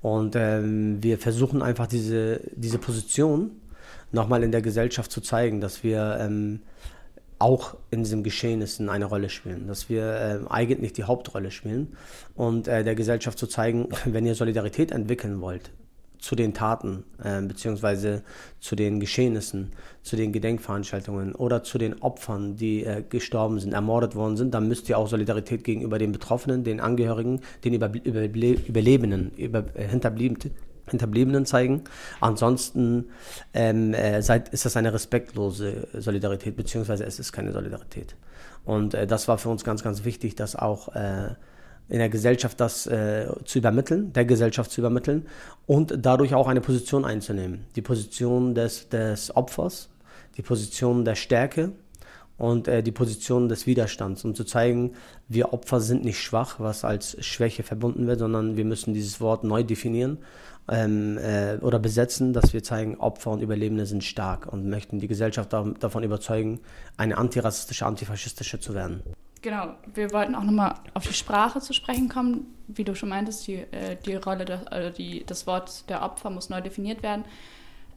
Und 0.03 0.37
ähm, 0.37 1.03
wir 1.03 1.19
versuchen 1.19 1.63
einfach 1.63 1.87
diese, 1.87 2.41
diese 2.55 2.79
Position 2.79 3.51
nochmal 4.13 4.43
in 4.43 4.53
der 4.53 4.63
Gesellschaft 4.63 5.11
zu 5.11 5.21
zeigen, 5.21 5.61
dass 5.61 5.83
wir 5.83 6.19
ähm, 6.21 6.61
auch 7.39 7.77
in 7.91 8.05
diesem 8.05 8.23
Geschehnissen 8.23 8.89
eine 8.89 9.07
Rolle 9.07 9.29
spielen, 9.29 9.67
dass 9.67 9.89
wir 9.89 10.05
äh, 10.05 10.39
eigentlich 10.49 10.93
die 10.93 11.05
Hauptrolle 11.05 11.51
spielen 11.51 11.97
und 12.35 12.69
äh, 12.69 12.85
der 12.85 12.95
Gesellschaft 12.95 13.39
zu 13.39 13.47
zeigen, 13.47 13.89
wenn 14.05 14.27
ihr 14.27 14.35
Solidarität 14.35 14.93
entwickeln 14.93 15.41
wollt, 15.41 15.71
zu 16.25 16.35
den 16.35 16.55
Taten 16.55 17.05
äh, 17.23 17.43
beziehungsweise 17.43 18.23
zu 18.59 18.77
den 18.77 18.99
Geschehnissen, 18.99 19.73
zu 20.03 20.17
den 20.17 20.33
Gedenkveranstaltungen 20.33 21.35
oder 21.35 21.63
zu 21.63 21.77
den 21.77 22.01
Opfern, 22.01 22.57
die 22.57 22.83
äh, 22.83 23.05
gestorben 23.07 23.61
sind, 23.61 23.75
ermordet 23.75 24.15
worden 24.15 24.39
sind, 24.39 24.55
dann 24.55 24.67
müsst 24.67 24.89
ihr 24.89 24.97
auch 24.97 25.07
Solidarität 25.07 25.65
gegenüber 25.65 25.99
den 25.99 26.13
Betroffenen, 26.13 26.65
den 26.65 26.81
Angehörigen, 26.81 27.43
den 27.65 27.75
Überble 27.75 28.01
Überble 28.03 28.55
Überlebenden, 28.67 29.33
über, 29.37 29.65
äh, 29.75 29.87
Hinterbliebenen 29.87 30.55
Hinterbliebenen 30.89 31.47
zeigen. 31.47 31.85
Ansonsten 32.21 33.07
ähm, 33.55 33.95
äh, 33.95 34.21
seid, 34.21 34.51
ist 34.51 34.67
das 34.67 34.77
eine 34.77 34.93
respektlose 34.93 35.89
Solidarität, 35.95 36.57
beziehungsweise 36.57 37.05
es 37.05 37.19
ist 37.19 37.33
keine 37.33 37.53
Solidarität. 37.53 38.17
Und 38.67 38.93
äh, 38.93 39.07
das 39.07 39.27
war 39.27 39.39
für 39.39 39.49
uns 39.49 39.65
ganz, 39.65 39.83
ganz 39.83 40.05
wichtig, 40.05 40.35
dass 40.35 40.57
auch 40.57 40.95
äh, 40.95 41.35
in 41.89 41.99
der 41.99 42.09
Gesellschaft 42.09 42.61
das 42.61 42.87
äh, 42.87 43.27
zu 43.45 43.59
übermitteln, 43.59 44.13
der 44.13 44.25
Gesellschaft 44.25 44.71
zu 44.71 44.81
übermitteln 44.81 45.27
und 45.67 45.95
dadurch 45.99 46.35
auch 46.35 46.49
eine 46.49 46.61
Position 46.61 47.05
einzunehmen. 47.05 47.67
Die 47.77 47.83
Position 47.83 48.55
des, 48.55 48.89
des 48.89 49.37
Opfers, 49.37 49.91
die 50.37 50.43
Position 50.43 51.05
der 51.05 51.15
Stärke 51.15 51.73
und 52.39 52.69
äh, 52.69 52.83
die 52.83 52.93
Position 52.93 53.49
des 53.49 53.67
Widerstands, 53.67 54.25
um 54.25 54.35
zu 54.35 54.45
zeigen, 54.45 54.93
wir 55.29 55.53
Opfer 55.53 55.81
sind 55.81 56.05
nicht 56.05 56.21
schwach, 56.21 56.59
was 56.59 56.85
als 56.85 57.23
Schwäche 57.25 57.63
verbunden 57.63 58.07
wird, 58.07 58.19
sondern 58.19 58.57
wir 58.57 58.65
müssen 58.65 58.95
dieses 58.95 59.21
Wort 59.21 59.45
neu 59.45 59.63
definieren 59.63 60.19
ähm, 60.69 61.19
äh, 61.19 61.59
oder 61.59 61.79
besetzen, 61.79 62.33
dass 62.33 62.53
wir 62.53 62.63
zeigen, 62.63 62.97
Opfer 62.99 63.31
und 63.31 63.43
Überlebende 63.43 63.87
sind 63.87 64.03
stark 64.03 64.53
und 64.53 64.69
möchten 64.69 64.99
die 64.99 65.09
Gesellschaft 65.09 65.53
da, 65.53 65.65
davon 65.79 66.03
überzeugen, 66.03 66.61
eine 66.97 67.19
antirassistische, 67.19 67.87
antifaschistische 67.87 68.59
zu 68.59 68.75
werden. 68.75 69.03
Genau, 69.45 69.75
wir 69.93 70.11
wollten 70.13 70.35
auch 70.35 70.43
nochmal 70.43 70.73
auf 70.95 71.07
die 71.07 71.13
Sprache 71.13 71.61
zu 71.61 71.75
sprechen 71.75 72.09
kommen. 72.09 72.47
Wie 72.67 72.83
du 72.83 72.95
schon 72.95 73.11
meintest, 73.11 73.47
die, 73.47 73.57
äh, 73.57 73.99
die 74.07 74.15
Rolle, 74.15 74.47
der, 74.47 74.73
also 74.73 74.89
die, 74.89 75.23
das 75.27 75.47
Wort 75.47 75.91
der 75.91 76.03
Opfer 76.03 76.31
muss 76.31 76.49
neu 76.49 76.63
definiert 76.63 77.03
werden. 77.03 77.27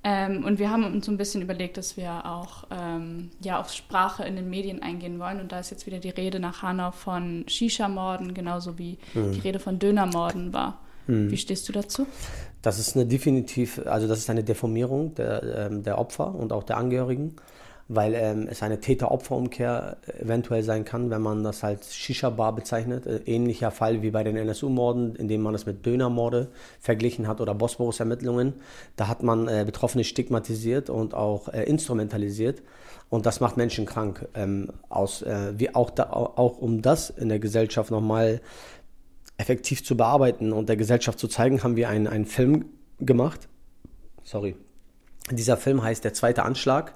Ähm, 0.03 0.43
und 0.43 0.59
wir 0.59 0.69
haben 0.69 0.83
uns 0.83 1.05
so 1.05 1.11
ein 1.13 1.15
bisschen 1.15 1.41
überlegt, 1.41 1.77
dass 1.77 1.95
wir 1.95 2.25
auch 2.25 2.65
ähm, 2.69 3.29
ja, 3.39 3.61
auf 3.61 3.71
Sprache 3.71 4.25
in 4.25 4.35
den 4.35 4.49
Medien 4.49 4.83
eingehen 4.83 5.19
wollen. 5.19 5.39
Und 5.39 5.53
da 5.53 5.59
ist 5.61 5.69
jetzt 5.71 5.85
wieder 5.85 5.99
die 5.99 6.09
Rede 6.09 6.41
nach 6.41 6.63
Hanau 6.63 6.91
von 6.91 7.45
Shisha-Morden, 7.47 8.33
genauso 8.33 8.77
wie 8.77 8.97
mhm. 9.13 9.31
die 9.31 9.39
Rede 9.39 9.59
von 9.59 9.79
Dönermorden 9.79 10.51
war. 10.51 10.81
Mhm. 11.07 11.31
Wie 11.31 11.37
stehst 11.37 11.69
du 11.69 11.71
dazu? 11.71 12.07
Das 12.61 12.77
ist 12.77 12.97
eine 12.97 13.05
definitiv, 13.05 13.81
also 13.85 14.09
das 14.09 14.19
ist 14.19 14.29
eine 14.29 14.43
Deformierung 14.43 15.15
der, 15.15 15.69
ähm, 15.71 15.83
der 15.83 15.97
Opfer 15.97 16.35
und 16.35 16.51
auch 16.51 16.63
der 16.63 16.75
Angehörigen 16.75 17.37
weil 17.89 18.13
ähm, 18.15 18.47
es 18.49 18.63
eine 18.63 18.79
Täter-Opfer-Umkehr 18.79 19.97
eventuell 20.19 20.63
sein 20.63 20.83
kann, 20.83 21.09
wenn 21.09 21.21
man 21.21 21.43
das 21.43 21.63
als 21.63 21.95
Shisha-Bar 21.95 22.53
bezeichnet. 22.53 23.05
Äh, 23.05 23.21
ähnlicher 23.25 23.71
Fall 23.71 24.01
wie 24.01 24.11
bei 24.11 24.23
den 24.23 24.35
NSU-Morden, 24.35 25.15
in 25.15 25.27
dem 25.27 25.41
man 25.41 25.55
es 25.55 25.65
mit 25.65 25.85
Dönermorde 25.85 26.49
verglichen 26.79 27.27
hat 27.27 27.39
oder 27.39 27.55
Bosporus-Ermittlungen. 27.55 28.53
Da 28.97 29.07
hat 29.07 29.23
man 29.23 29.47
äh, 29.47 29.63
Betroffene 29.65 30.03
stigmatisiert 30.03 30.89
und 30.89 31.13
auch 31.13 31.47
äh, 31.49 31.63
instrumentalisiert. 31.63 32.61
Und 33.09 33.25
das 33.25 33.39
macht 33.39 33.55
Menschen 33.55 33.85
krank. 33.85 34.27
Ähm, 34.33 34.73
aus, 34.89 35.21
äh, 35.21 35.53
wie 35.57 35.73
auch, 35.73 35.89
da, 35.89 36.09
auch 36.09 36.57
um 36.57 36.81
das 36.81 37.09
in 37.09 37.29
der 37.29 37.39
Gesellschaft 37.39 37.89
nochmal 37.89 38.41
effektiv 39.37 39.85
zu 39.85 39.95
bearbeiten 39.95 40.51
und 40.51 40.67
der 40.67 40.75
Gesellschaft 40.75 41.19
zu 41.19 41.29
zeigen, 41.29 41.63
haben 41.63 41.77
wir 41.77 41.87
einen, 41.87 42.07
einen 42.07 42.25
Film 42.25 42.65
gemacht. 42.99 43.47
Sorry 44.23 44.55
dieser 45.35 45.57
Film 45.57 45.83
heißt 45.83 46.05
Der 46.05 46.13
zweite 46.13 46.43
Anschlag. 46.43 46.93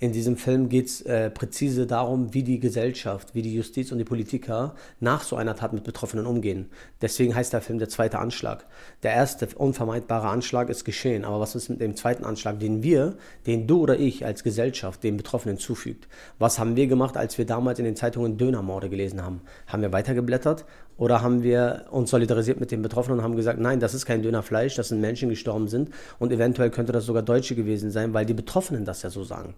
In 0.00 0.12
diesem 0.12 0.38
Film 0.38 0.70
geht 0.70 0.86
es 0.86 1.02
äh, 1.02 1.30
präzise 1.30 1.86
darum, 1.86 2.32
wie 2.32 2.42
die 2.42 2.58
Gesellschaft, 2.58 3.34
wie 3.34 3.42
die 3.42 3.54
Justiz 3.54 3.92
und 3.92 3.98
die 3.98 4.04
Politiker 4.04 4.74
nach 5.00 5.22
so 5.22 5.36
einer 5.36 5.54
Tat 5.54 5.74
mit 5.74 5.84
Betroffenen 5.84 6.24
umgehen. 6.24 6.70
Deswegen 7.02 7.34
heißt 7.34 7.52
der 7.52 7.60
Film 7.60 7.78
Der 7.78 7.90
zweite 7.90 8.18
Anschlag. 8.18 8.64
Der 9.02 9.12
erste 9.12 9.46
unvermeidbare 9.54 10.28
Anschlag 10.28 10.70
ist 10.70 10.84
geschehen, 10.84 11.26
aber 11.26 11.40
was 11.40 11.54
ist 11.54 11.68
mit 11.68 11.82
dem 11.82 11.94
zweiten 11.94 12.24
Anschlag, 12.24 12.58
den 12.58 12.82
wir, 12.82 13.16
den 13.46 13.66
du 13.66 13.80
oder 13.80 13.98
ich 13.98 14.24
als 14.24 14.44
Gesellschaft 14.44 15.04
den 15.04 15.18
Betroffenen 15.18 15.58
zufügt? 15.58 16.08
Was 16.38 16.58
haben 16.58 16.76
wir 16.76 16.86
gemacht, 16.86 17.18
als 17.18 17.36
wir 17.36 17.44
damals 17.44 17.78
in 17.78 17.84
den 17.84 17.96
Zeitungen 17.96 18.38
Dönermorde 18.38 18.88
gelesen 18.88 19.22
haben? 19.22 19.42
Haben 19.66 19.82
wir 19.82 19.92
weitergeblättert 19.92 20.64
oder 20.96 21.22
haben 21.22 21.42
wir 21.42 21.86
uns 21.90 22.10
solidarisiert 22.10 22.60
mit 22.60 22.70
den 22.70 22.82
Betroffenen 22.82 23.18
und 23.18 23.24
haben 23.24 23.36
gesagt, 23.36 23.58
nein, 23.58 23.80
das 23.80 23.94
ist 23.94 24.06
kein 24.06 24.22
Dönerfleisch, 24.22 24.76
das 24.76 24.88
sind 24.88 25.00
Menschen 25.00 25.28
gestorben 25.28 25.68
sind 25.68 25.90
und 26.18 26.32
eventuell 26.32 26.70
könnte 26.70 26.92
das 26.92 27.04
sogar 27.04 27.22
Deutsche 27.22 27.54
gewesen 27.54 27.90
sein, 27.90 28.14
weil 28.14 28.26
die 28.26 28.34
Betroffenen 28.34 28.84
das 28.84 29.02
ja 29.02 29.10
so 29.10 29.24
sagen. 29.24 29.54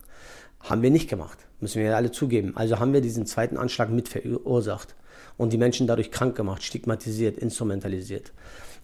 Haben 0.61 0.83
wir 0.83 0.91
nicht 0.91 1.09
gemacht, 1.09 1.39
müssen 1.61 1.81
wir 1.81 1.91
ja 1.91 1.97
alle 1.97 2.11
zugeben. 2.11 2.57
Also 2.57 2.79
haben 2.81 2.93
wir 2.93 3.01
diesen 3.01 3.27
zweiten 3.27 3.57
Anschlag 3.57 3.91
mit 3.91 4.09
verursacht 4.09 4.95
und 5.37 5.53
die 5.53 5.59
Menschen 5.59 5.87
dadurch 5.87 6.11
krank 6.11 6.37
gemacht, 6.37 6.63
stigmatisiert, 6.63 7.39
instrumentalisiert. 7.39 8.33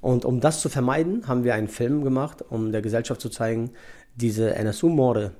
Und 0.00 0.24
um 0.24 0.40
das 0.40 0.60
zu 0.60 0.68
vermeiden, 0.68 1.28
haben 1.28 1.44
wir 1.44 1.54
einen 1.54 1.68
Film 1.68 2.02
gemacht, 2.02 2.44
um 2.50 2.72
der 2.72 2.82
Gesellschaft 2.82 3.20
zu 3.20 3.28
zeigen, 3.28 3.70
diese 4.16 4.54
NSU-Morde, 4.54 5.32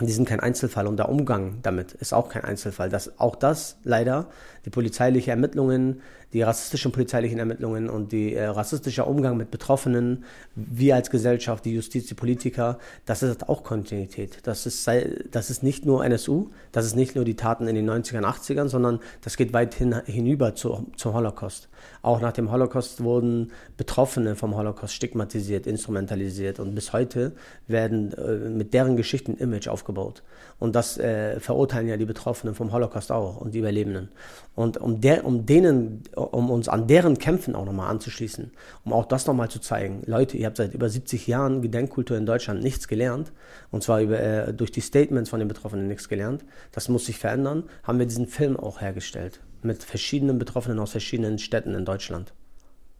die 0.00 0.12
sind 0.12 0.28
kein 0.28 0.40
Einzelfall 0.40 0.86
und 0.86 0.96
der 0.98 1.08
Umgang 1.08 1.58
damit 1.62 1.92
ist 1.92 2.12
auch 2.12 2.28
kein 2.28 2.44
Einzelfall. 2.44 2.88
Das, 2.88 3.18
auch 3.18 3.36
das 3.36 3.78
leider, 3.84 4.28
die 4.64 4.70
polizeilichen 4.70 5.30
Ermittlungen, 5.30 6.02
die 6.34 6.42
rassistischen 6.42 6.90
polizeilichen 6.90 7.38
Ermittlungen 7.38 7.88
und 7.88 8.10
die 8.10 8.34
äh, 8.34 8.44
rassistische 8.44 9.04
Umgang 9.04 9.36
mit 9.36 9.52
Betroffenen, 9.52 10.24
wir 10.56 10.96
als 10.96 11.08
Gesellschaft, 11.08 11.64
die 11.64 11.74
Justiz, 11.74 12.06
die 12.08 12.14
Politiker, 12.14 12.78
das 13.06 13.22
ist 13.22 13.48
auch 13.48 13.62
Kontinuität. 13.62 14.38
Das 14.42 14.66
ist, 14.66 14.88
das 15.30 15.50
ist 15.50 15.62
nicht 15.62 15.86
nur 15.86 16.04
NSU, 16.04 16.50
das 16.72 16.86
ist 16.86 16.96
nicht 16.96 17.14
nur 17.14 17.24
die 17.24 17.36
Taten 17.36 17.68
in 17.68 17.76
den 17.76 17.88
90ern, 17.88 18.24
80ern, 18.24 18.66
sondern 18.66 18.98
das 19.22 19.36
geht 19.36 19.52
weit 19.52 19.74
hin, 19.74 19.94
hinüber 20.06 20.56
zu, 20.56 20.88
zum 20.96 21.14
Holocaust. 21.14 21.68
Auch 22.02 22.20
nach 22.20 22.32
dem 22.32 22.50
Holocaust 22.50 23.02
wurden 23.02 23.52
Betroffene 23.76 24.34
vom 24.34 24.56
Holocaust 24.56 24.94
stigmatisiert, 24.94 25.66
instrumentalisiert 25.66 26.58
und 26.58 26.74
bis 26.74 26.92
heute 26.92 27.32
werden 27.68 28.12
äh, 28.12 28.48
mit 28.50 28.74
deren 28.74 28.96
Geschichten 28.96 29.36
Image 29.36 29.68
aufgebaut. 29.68 30.22
Und 30.58 30.74
das 30.74 30.98
äh, 30.98 31.40
verurteilen 31.40 31.88
ja 31.88 31.96
die 31.96 32.04
Betroffenen 32.04 32.54
vom 32.54 32.72
Holocaust 32.72 33.12
auch 33.12 33.40
und 33.40 33.54
die 33.54 33.58
Überlebenden. 33.58 34.08
Und 34.54 34.76
um, 34.76 35.00
der, 35.00 35.24
um 35.24 35.46
denen, 35.46 36.02
um 36.32 36.50
uns 36.50 36.68
an 36.68 36.86
deren 36.86 37.18
Kämpfen 37.18 37.54
auch 37.54 37.64
nochmal 37.64 37.90
anzuschließen, 37.90 38.50
um 38.84 38.92
auch 38.92 39.06
das 39.06 39.26
nochmal 39.26 39.50
zu 39.50 39.60
zeigen, 39.60 40.02
Leute, 40.06 40.36
ihr 40.36 40.46
habt 40.46 40.56
seit 40.56 40.74
über 40.74 40.88
70 40.88 41.26
Jahren 41.26 41.62
Gedenkkultur 41.62 42.16
in 42.16 42.26
Deutschland 42.26 42.62
nichts 42.62 42.88
gelernt, 42.88 43.32
und 43.70 43.82
zwar 43.82 44.00
über, 44.00 44.20
äh, 44.20 44.54
durch 44.54 44.72
die 44.72 44.80
Statements 44.80 45.30
von 45.30 45.38
den 45.38 45.48
Betroffenen 45.48 45.86
nichts 45.86 46.08
gelernt, 46.08 46.44
das 46.72 46.88
muss 46.88 47.06
sich 47.06 47.18
verändern, 47.18 47.64
haben 47.82 47.98
wir 47.98 48.06
diesen 48.06 48.26
Film 48.26 48.56
auch 48.56 48.80
hergestellt, 48.80 49.40
mit 49.62 49.82
verschiedenen 49.82 50.38
Betroffenen 50.38 50.78
aus 50.78 50.92
verschiedenen 50.92 51.38
Städten 51.38 51.74
in 51.74 51.84
Deutschland. 51.84 52.32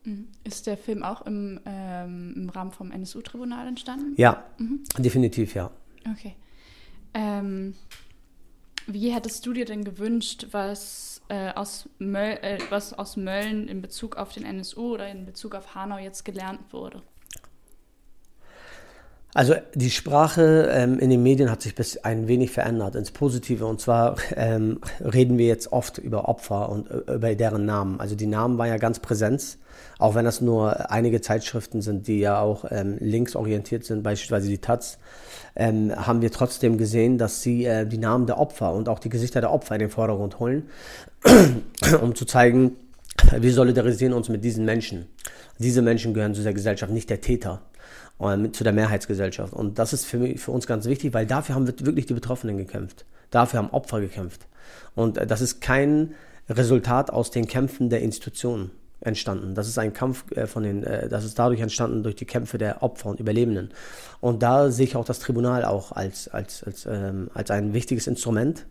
Mhm. 0.04 0.28
Ist 0.44 0.66
der 0.66 0.76
Film 0.76 1.02
auch 1.02 1.22
im, 1.22 1.60
ähm, 1.64 2.34
im 2.36 2.48
Rahmen 2.50 2.72
vom 2.72 2.90
NSU-Tribunal 2.90 3.66
entstanden? 3.66 4.14
Ja, 4.16 4.44
mhm. 4.58 4.80
definitiv 4.98 5.54
ja. 5.54 5.70
Okay. 6.10 6.34
Ähm, 7.14 7.74
wie 8.86 9.12
hättest 9.12 9.46
du 9.46 9.52
dir 9.52 9.64
denn 9.64 9.84
gewünscht, 9.84 10.48
was, 10.50 11.13
äh, 11.28 11.52
aus 11.52 11.88
Möll, 11.98 12.38
äh, 12.42 12.58
was 12.70 12.92
aus 12.92 13.16
Mölln 13.16 13.68
in 13.68 13.80
Bezug 13.82 14.16
auf 14.16 14.32
den 14.32 14.44
NSU 14.44 14.94
oder 14.94 15.08
in 15.08 15.24
Bezug 15.24 15.54
auf 15.54 15.74
Hanau 15.74 15.98
jetzt 15.98 16.24
gelernt 16.24 16.72
wurde? 16.72 17.02
Also 19.34 19.56
die 19.74 19.90
Sprache 19.90 20.70
ähm, 20.72 21.00
in 21.00 21.10
den 21.10 21.24
Medien 21.24 21.50
hat 21.50 21.60
sich 21.60 21.74
bis 21.74 21.96
ein 21.98 22.28
wenig 22.28 22.52
verändert 22.52 22.94
ins 22.94 23.10
Positive. 23.10 23.66
Und 23.66 23.80
zwar 23.80 24.14
ähm, 24.36 24.80
reden 25.00 25.38
wir 25.38 25.46
jetzt 25.46 25.72
oft 25.72 25.98
über 25.98 26.28
Opfer 26.28 26.68
und 26.68 26.88
äh, 26.88 27.14
über 27.14 27.34
deren 27.34 27.66
Namen. 27.66 27.98
Also 27.98 28.14
die 28.14 28.28
Namen 28.28 28.58
waren 28.58 28.68
ja 28.68 28.76
ganz 28.76 29.00
präsent, 29.00 29.58
auch 29.98 30.14
wenn 30.14 30.24
das 30.24 30.40
nur 30.40 30.88
einige 30.92 31.20
Zeitschriften 31.20 31.82
sind, 31.82 32.06
die 32.06 32.20
ja 32.20 32.38
auch 32.38 32.64
ähm, 32.70 32.96
linksorientiert 33.00 33.84
sind, 33.84 34.04
beispielsweise 34.04 34.48
die 34.48 34.58
Taz, 34.58 34.98
ähm, 35.56 35.92
haben 35.94 36.22
wir 36.22 36.30
trotzdem 36.30 36.78
gesehen, 36.78 37.18
dass 37.18 37.42
sie 37.42 37.64
äh, 37.64 37.86
die 37.86 37.98
Namen 37.98 38.26
der 38.26 38.38
Opfer 38.38 38.72
und 38.72 38.88
auch 38.88 39.00
die 39.00 39.08
Gesichter 39.08 39.40
der 39.40 39.52
Opfer 39.52 39.74
in 39.74 39.80
den 39.80 39.90
Vordergrund 39.90 40.38
holen, 40.38 40.68
um 42.00 42.14
zu 42.14 42.24
zeigen, 42.24 42.76
wir 43.36 43.52
solidarisieren 43.52 44.12
uns 44.12 44.28
mit 44.28 44.44
diesen 44.44 44.64
Menschen. 44.64 45.06
Diese 45.58 45.82
Menschen 45.82 46.14
gehören 46.14 46.34
zu 46.34 46.42
der 46.44 46.54
Gesellschaft, 46.54 46.92
nicht 46.92 47.10
der 47.10 47.20
Täter 47.20 47.62
zu 48.18 48.64
der 48.64 48.72
Mehrheitsgesellschaft. 48.72 49.52
Und 49.52 49.78
das 49.78 49.92
ist 49.92 50.06
für, 50.06 50.18
mich, 50.18 50.40
für 50.40 50.52
uns 50.52 50.66
ganz 50.66 50.86
wichtig, 50.86 51.12
weil 51.14 51.26
dafür 51.26 51.54
haben 51.54 51.66
wirklich 51.66 52.06
die 52.06 52.14
Betroffenen 52.14 52.56
gekämpft. 52.56 53.04
Dafür 53.30 53.58
haben 53.58 53.70
Opfer 53.70 54.00
gekämpft. 54.00 54.46
Und 54.94 55.18
äh, 55.18 55.26
das 55.26 55.40
ist 55.40 55.60
kein 55.60 56.14
Resultat 56.48 57.10
aus 57.10 57.30
den 57.30 57.46
Kämpfen 57.46 57.90
der 57.90 58.00
Institutionen 58.02 58.70
entstanden. 59.00 59.54
Das 59.54 59.68
ist 59.68 59.78
ein 59.78 59.92
Kampf 59.92 60.30
äh, 60.32 60.46
von 60.46 60.62
den, 60.62 60.82
äh, 60.84 61.08
das 61.08 61.24
ist 61.24 61.38
dadurch 61.38 61.60
entstanden 61.60 62.02
durch 62.02 62.16
die 62.16 62.24
Kämpfe 62.24 62.58
der 62.58 62.82
Opfer 62.82 63.10
und 63.10 63.20
Überlebenden. 63.20 63.70
Und 64.20 64.42
da 64.42 64.70
sehe 64.70 64.86
ich 64.86 64.96
auch 64.96 65.04
das 65.04 65.18
Tribunal 65.18 65.64
auch 65.64 65.92
als, 65.92 66.28
als, 66.28 66.64
als, 66.64 66.86
ähm, 66.86 67.30
als 67.34 67.50
ein 67.50 67.74
wichtiges 67.74 68.06
Instrument, 68.06 68.66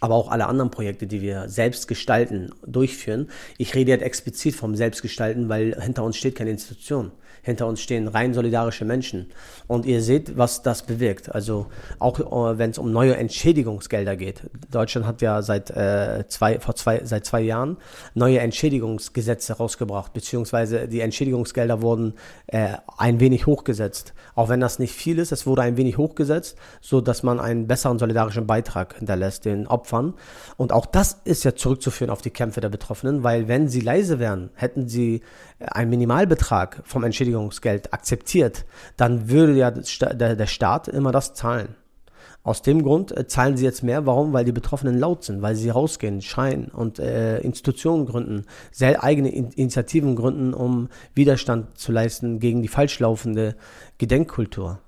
aber 0.00 0.14
auch 0.14 0.30
alle 0.30 0.46
anderen 0.46 0.70
Projekte, 0.70 1.06
die 1.06 1.20
wir 1.20 1.48
selbst 1.48 1.86
gestalten, 1.88 2.52
durchführen. 2.66 3.28
Ich 3.58 3.74
rede 3.74 3.90
jetzt 3.90 4.02
explizit 4.02 4.54
vom 4.54 4.74
Selbstgestalten, 4.74 5.48
weil 5.48 5.80
hinter 5.80 6.04
uns 6.04 6.16
steht 6.16 6.36
keine 6.36 6.50
Institution. 6.50 7.12
Hinter 7.42 7.66
uns 7.66 7.80
stehen 7.80 8.08
rein 8.08 8.34
solidarische 8.34 8.84
Menschen. 8.84 9.30
Und 9.66 9.86
ihr 9.86 10.02
seht, 10.02 10.36
was 10.36 10.62
das 10.62 10.82
bewirkt. 10.82 11.34
Also 11.34 11.66
auch 11.98 12.20
äh, 12.20 12.58
wenn 12.58 12.70
es 12.70 12.78
um 12.78 12.92
neue 12.92 13.16
Entschädigungsgelder 13.16 14.16
geht. 14.16 14.42
Deutschland 14.70 15.06
hat 15.06 15.22
ja 15.22 15.42
seit, 15.42 15.70
äh, 15.70 16.24
zwei, 16.28 16.60
vor 16.60 16.74
zwei, 16.74 17.04
seit 17.04 17.24
zwei 17.24 17.40
Jahren 17.40 17.76
neue 18.14 18.40
Entschädigungsgesetze 18.40 19.54
rausgebracht, 19.54 20.12
beziehungsweise 20.12 20.88
die 20.88 21.00
Entschädigungsgelder 21.00 21.82
wurden 21.82 22.14
äh, 22.46 22.74
ein 22.98 23.20
wenig 23.20 23.46
hochgesetzt. 23.46 24.14
Auch 24.34 24.48
wenn 24.48 24.60
das 24.60 24.78
nicht 24.78 24.94
viel 24.94 25.18
ist, 25.18 25.32
es 25.32 25.46
wurde 25.46 25.62
ein 25.62 25.76
wenig 25.76 25.98
hochgesetzt, 25.98 26.56
so 26.80 27.00
dass 27.00 27.22
man 27.22 27.40
einen 27.40 27.66
besseren 27.66 27.98
solidarischen 27.98 28.46
Beitrag 28.46 28.96
hinterlässt 28.96 29.44
den 29.44 29.66
Opfern. 29.66 30.14
Und 30.56 30.72
auch 30.72 30.86
das 30.86 31.20
ist 31.24 31.44
ja 31.44 31.54
zurückzuführen 31.54 32.10
auf 32.10 32.22
die 32.22 32.30
Kämpfe 32.30 32.60
der 32.60 32.68
Betroffenen, 32.68 33.22
weil 33.22 33.48
wenn 33.48 33.68
sie 33.68 33.80
leise 33.80 34.18
wären, 34.18 34.50
hätten 34.54 34.88
sie 34.88 35.22
einen 35.60 35.90
Minimalbetrag 35.90 36.82
vom 36.84 37.04
Entschädigungsgeld 37.04 37.92
akzeptiert, 37.92 38.64
dann 38.96 39.28
würde 39.28 39.54
ja 39.54 39.70
der 39.70 40.46
Staat 40.46 40.88
immer 40.88 41.12
das 41.12 41.34
zahlen. 41.34 41.76
Aus 42.42 42.62
dem 42.62 42.82
Grund 42.82 43.14
äh, 43.16 43.26
zahlen 43.26 43.56
sie 43.56 43.64
jetzt 43.64 43.82
mehr. 43.82 44.06
Warum? 44.06 44.32
Weil 44.32 44.46
die 44.46 44.52
Betroffenen 44.52 44.98
laut 44.98 45.24
sind, 45.24 45.42
weil 45.42 45.56
sie 45.56 45.68
rausgehen, 45.68 46.22
schreien 46.22 46.68
und 46.68 46.98
äh, 46.98 47.38
Institutionen 47.40 48.06
gründen, 48.06 48.46
sehr 48.72 49.04
eigene 49.04 49.28
In 49.28 49.50
Initiativen 49.50 50.16
gründen, 50.16 50.54
um 50.54 50.88
Widerstand 51.14 51.76
zu 51.76 51.92
leisten 51.92 52.40
gegen 52.40 52.62
die 52.62 52.68
falsch 52.68 52.98
laufende 52.98 53.56
Gedenkkultur. 53.98 54.78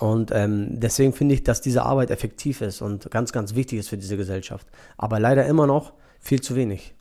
Und 0.00 0.30
ähm, 0.32 0.80
deswegen 0.80 1.12
finde 1.12 1.34
ich, 1.34 1.44
dass 1.44 1.60
diese 1.60 1.84
Arbeit 1.84 2.10
effektiv 2.10 2.60
ist 2.60 2.80
und 2.80 3.10
ganz, 3.10 3.32
ganz 3.32 3.54
wichtig 3.54 3.78
ist 3.78 3.88
für 3.88 3.98
diese 3.98 4.16
Gesellschaft. 4.16 4.66
Aber 4.96 5.20
leider 5.20 5.46
immer 5.46 5.66
noch 5.66 5.92
viel 6.18 6.40
zu 6.40 6.56
wenig. 6.56 6.94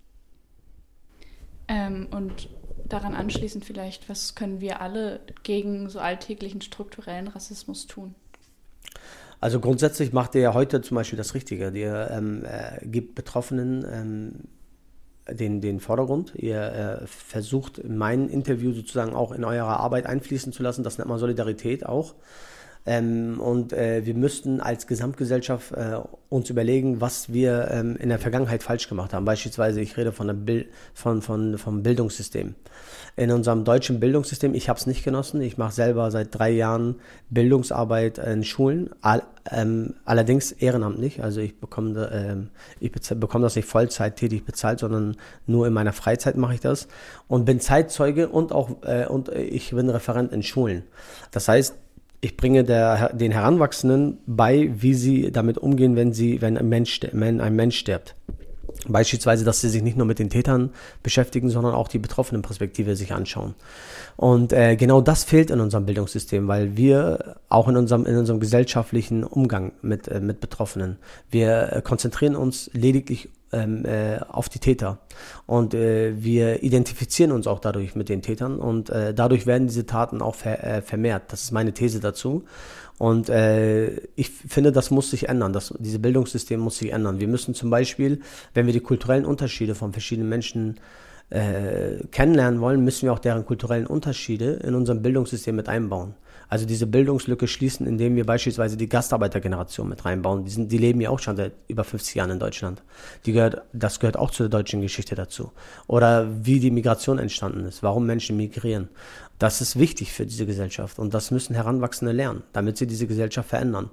Ähm, 1.67 2.08
und 2.12 2.50
daran 2.87 3.15
anschließend 3.15 3.65
vielleicht, 3.65 4.09
was 4.09 4.35
können 4.35 4.61
wir 4.61 4.81
alle 4.81 5.19
gegen 5.43 5.89
so 5.89 5.99
alltäglichen 5.99 6.61
strukturellen 6.61 7.27
Rassismus 7.27 7.87
tun? 7.87 8.15
Also 9.41 9.59
grundsätzlich 9.59 10.11
macht 10.11 10.35
ihr 10.35 10.41
ja 10.41 10.53
heute 10.53 10.81
zum 10.81 10.95
Beispiel 10.95 11.17
das 11.17 11.33
Richtige. 11.33 11.69
Ihr 11.69 12.09
ähm, 12.11 12.43
äh, 12.45 12.85
gibt 12.85 13.15
Betroffenen 13.15 13.85
ähm, 13.89 14.31
den, 15.33 15.61
den 15.61 15.79
Vordergrund. 15.79 16.33
Ihr 16.35 16.61
äh, 17.01 17.07
versucht 17.07 17.81
mein 17.87 18.27
Interview 18.27 18.73
sozusagen 18.73 19.13
auch 19.13 19.31
in 19.31 19.43
eurer 19.43 19.79
Arbeit 19.79 20.05
einfließen 20.05 20.51
zu 20.51 20.63
lassen. 20.63 20.83
Das 20.83 20.97
nennt 20.97 21.09
man 21.09 21.19
Solidarität 21.19 21.85
auch. 21.85 22.15
Ähm, 22.89 23.39
und 23.39 23.71
äh, 23.71 24.04
wir 24.04 24.15
müssten 24.15 24.62
als 24.62 24.88
Gesamtgesellschaft 24.88 25.73
äh, 25.73 25.99
uns 26.28 26.49
überlegen, 26.49 26.99
was 26.99 27.32
wir 27.32 27.69
ähm, 27.69 27.95
in 27.97 28.10
der 28.10 28.17
Vergangenheit 28.17 28.63
falsch 28.63 28.89
gemacht 28.89 29.13
haben. 29.13 29.25
Beispielsweise, 29.25 29.80
ich 29.80 29.95
rede 29.95 30.12
von, 30.12 30.25
der 30.25 30.34
Bil 30.34 30.65
von, 30.95 31.21
von, 31.21 31.60
vom 31.60 31.84
Bildungssystem. 31.84 32.56
In 33.15 33.30
unserem 33.30 33.63
deutschen 33.63 33.99
Bildungssystem, 33.99 34.56
ich 34.56 34.69
habe 34.69 34.80
es 34.80 34.88
nicht 34.88 35.04
genossen. 35.04 35.39
Ich 35.39 35.56
mache 35.56 35.71
selber 35.71 36.10
seit 36.10 36.34
drei 36.34 36.49
Jahren 36.49 36.95
Bildungsarbeit 37.30 38.17
in 38.17 38.43
Schulen, 38.43 38.89
all, 39.02 39.21
ähm, 39.52 39.93
allerdings 40.04 40.52
ehrenamtlich. 40.52 41.21
Also 41.21 41.41
ich 41.41 41.60
bekomme, 41.60 42.10
ähm, 42.12 42.49
ich 42.80 42.91
bekomme 42.91 43.43
das 43.43 43.56
nicht 43.56 43.67
Vollzeit 43.67 44.15
tätig 44.15 44.45
bezahlt, 44.45 44.80
sondern 44.80 45.15
nur 45.45 45.67
in 45.67 45.73
meiner 45.73 45.93
Freizeit 45.93 46.38
mache 46.38 46.56
ich 46.56 46.60
das 46.60 46.88
und 47.28 47.45
bin 47.45 47.60
Zeitzeuge 47.60 48.30
und 48.30 48.52
auch 48.52 48.82
äh, 48.82 49.06
und 49.06 49.30
ich 49.30 49.69
bin 49.69 49.91
Referent 49.91 50.32
in 50.32 50.41
Schulen. 50.41 50.82
Das 51.30 51.47
heißt, 51.47 51.75
ich 52.21 52.36
bringe 52.36 52.63
der, 52.63 53.13
den 53.13 53.32
Heranwachsenden 53.32 54.17
bei, 54.25 54.71
wie 54.73 54.93
sie 54.93 55.32
damit 55.32 55.58
umgehen, 55.58 55.95
wenn 55.95 56.13
sie, 56.13 56.41
wenn 56.41 56.58
ein 56.58 56.67
Mensch, 56.67 56.99
wenn 57.12 57.39
ein 57.41 57.55
Mensch 57.55 57.77
stirbt. 57.77 58.15
Beispielsweise, 58.88 59.43
dass 59.43 59.62
sie 59.62 59.69
sich 59.69 59.84
nicht 59.84 59.97
nur 59.97 60.05
mit 60.05 60.19
den 60.19 60.29
Tätern 60.29 60.71
beschäftigen, 61.03 61.49
sondern 61.49 61.73
auch 61.73 61.88
die 61.88 61.99
betroffenen 61.99 62.41
Perspektive 62.41 62.95
sich 62.95 63.13
anschauen. 63.13 63.55
Und 64.15 64.53
äh, 64.53 64.75
genau 64.77 65.01
das 65.01 65.23
fehlt 65.23 65.51
in 65.51 65.60
unserem 65.60 65.86
Bildungssystem, 65.86 66.47
weil 66.47 66.77
wir 66.77 67.36
auch 67.49 67.67
in 67.67 67.75
unserem, 67.75 68.05
in 68.05 68.15
unserem 68.15 68.39
gesellschaftlichen 68.39 69.23
Umgang 69.23 69.73
mit, 69.82 70.08
äh, 70.08 70.21
mit 70.21 70.39
Betroffenen, 70.39 70.97
wir 71.29 71.73
äh, 71.73 71.82
konzentrieren 71.82 72.36
uns 72.36 72.69
lediglich 72.73 73.29
ähm, 73.51 73.85
äh, 73.85 74.19
auf 74.27 74.49
die 74.49 74.59
Täter. 74.59 74.99
Und 75.45 75.73
äh, 75.73 76.13
wir 76.21 76.63
identifizieren 76.63 77.31
uns 77.31 77.47
auch 77.47 77.59
dadurch 77.59 77.95
mit 77.95 78.09
den 78.09 78.21
Tätern 78.21 78.59
und 78.59 78.89
äh, 78.89 79.13
dadurch 79.13 79.45
werden 79.45 79.67
diese 79.67 79.85
Taten 79.85 80.21
auch 80.21 80.35
ver 80.35 80.63
äh, 80.63 80.81
vermehrt. 80.81 81.23
Das 81.29 81.43
ist 81.43 81.51
meine 81.51 81.73
These 81.73 81.99
dazu. 81.99 82.43
Und 82.97 83.29
äh, 83.29 83.91
ich 84.15 84.29
finde, 84.29 84.71
das 84.73 84.91
muss 84.91 85.09
sich 85.09 85.29
ändern. 85.29 85.53
Das, 85.53 85.73
diese 85.79 85.99
Bildungssystem 85.99 86.59
muss 86.59 86.79
sich 86.79 86.91
ändern. 86.91 87.19
Wir 87.19 87.29
müssen 87.29 87.53
zum 87.53 87.69
Beispiel, 87.69 88.19
wenn 88.53 88.65
wir 88.65 88.73
die 88.73 88.81
kulturellen 88.81 89.25
Unterschiede 89.25 89.73
von 89.73 89.93
verschiedenen 89.93 90.27
Menschen 90.27 90.75
äh, 90.75 91.09
kennenlernen 91.31 92.59
wollen, 92.59 92.83
müssen 92.83 93.05
wir 93.05 93.13
auch 93.13 93.19
deren 93.19 93.45
kulturellen 93.45 93.85
Unterschiede 93.85 94.53
in 94.63 94.73
unserem 94.73 95.01
Bildungssystem 95.01 95.55
mit 95.55 95.69
einbauen. 95.69 96.15
Also 96.49 96.65
diese 96.65 96.87
Bildungslücke 96.87 97.47
schließen, 97.47 97.85
indem 97.85 98.15
wir 98.15 98.25
beispielsweise 98.25 98.75
die 98.75 98.89
Gastarbeitergeneration 98.89 99.87
mit 99.87 100.03
reinbauen. 100.03 100.45
Die, 100.45 100.51
sind, 100.51 100.71
die 100.71 100.79
leben 100.79 100.99
ja 100.99 101.11
auch 101.11 101.19
schon 101.19 101.37
seit 101.37 101.53
über 101.67 101.83
50 101.83 102.15
Jahren 102.15 102.31
in 102.31 102.39
Deutschland. 102.39 102.81
Die 103.27 103.33
gehört, 103.33 103.61
das 103.71 103.99
gehört 103.99 104.17
auch 104.17 104.31
zur 104.31 104.49
deutschen 104.49 104.81
Geschichte 104.81 105.13
dazu. 105.13 105.51
Oder 105.85 106.27
wie 106.43 106.59
die 106.59 106.71
Migration 106.71 107.19
entstanden 107.19 107.65
ist, 107.65 107.83
warum 107.83 108.07
Menschen 108.07 108.35
migrieren. 108.35 108.89
Das 109.37 109.61
ist 109.61 109.77
wichtig 109.77 110.11
für 110.11 110.25
diese 110.25 110.47
Gesellschaft 110.47 110.97
und 110.97 111.13
das 111.13 111.29
müssen 111.29 111.53
Heranwachsende 111.53 112.11
lernen, 112.11 112.43
damit 112.51 112.77
sie 112.77 112.87
diese 112.87 113.07
Gesellschaft 113.07 113.49
verändern. 113.49 113.91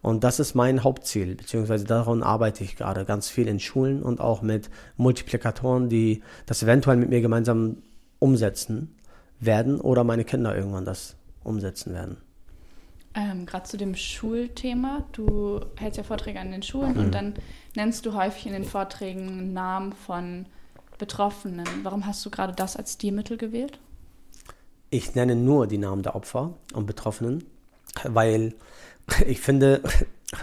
Und 0.00 0.22
das 0.24 0.38
ist 0.38 0.54
mein 0.54 0.84
Hauptziel, 0.84 1.34
beziehungsweise 1.34 1.84
daran 1.84 2.22
arbeite 2.22 2.62
ich 2.62 2.76
gerade 2.76 3.04
ganz 3.04 3.28
viel 3.28 3.48
in 3.48 3.58
Schulen 3.58 4.02
und 4.02 4.20
auch 4.20 4.42
mit 4.42 4.70
Multiplikatoren, 4.96 5.88
die 5.88 6.22
das 6.46 6.62
eventuell 6.62 6.96
mit 6.96 7.08
mir 7.08 7.20
gemeinsam 7.20 7.78
umsetzen 8.20 8.94
werden 9.40 9.80
oder 9.80 10.04
meine 10.04 10.24
Kinder 10.24 10.56
irgendwann 10.56 10.84
das 10.84 11.16
umsetzen 11.42 11.94
werden. 11.94 12.18
Ähm, 13.14 13.46
Gerade 13.46 13.64
zu 13.64 13.76
dem 13.76 13.94
Schulthema. 13.94 15.04
Du 15.12 15.60
hältst 15.76 15.96
ja 15.96 16.04
Vorträge 16.04 16.38
an 16.38 16.52
den 16.52 16.62
Schulen 16.62 16.94
mhm. 16.94 17.00
und 17.00 17.14
dann 17.14 17.34
nennst 17.74 18.06
du 18.06 18.14
häufig 18.14 18.46
in 18.46 18.52
den 18.52 18.64
Vorträgen 18.64 19.52
Namen 19.52 19.92
von 19.92 20.46
Betroffenen. 20.98 21.66
Warum 21.82 22.06
hast 22.06 22.24
du 22.24 22.30
gerade 22.30 22.52
das 22.52 22.76
als 22.76 22.94
Stilmittel 22.94 23.36
gewählt? 23.36 23.78
Ich 24.90 25.14
nenne 25.14 25.36
nur 25.36 25.66
die 25.66 25.78
Namen 25.78 26.02
der 26.02 26.14
Opfer 26.14 26.54
und 26.72 26.86
Betroffenen, 26.86 27.44
weil 28.04 28.54
ich 29.26 29.40
finde, 29.40 29.82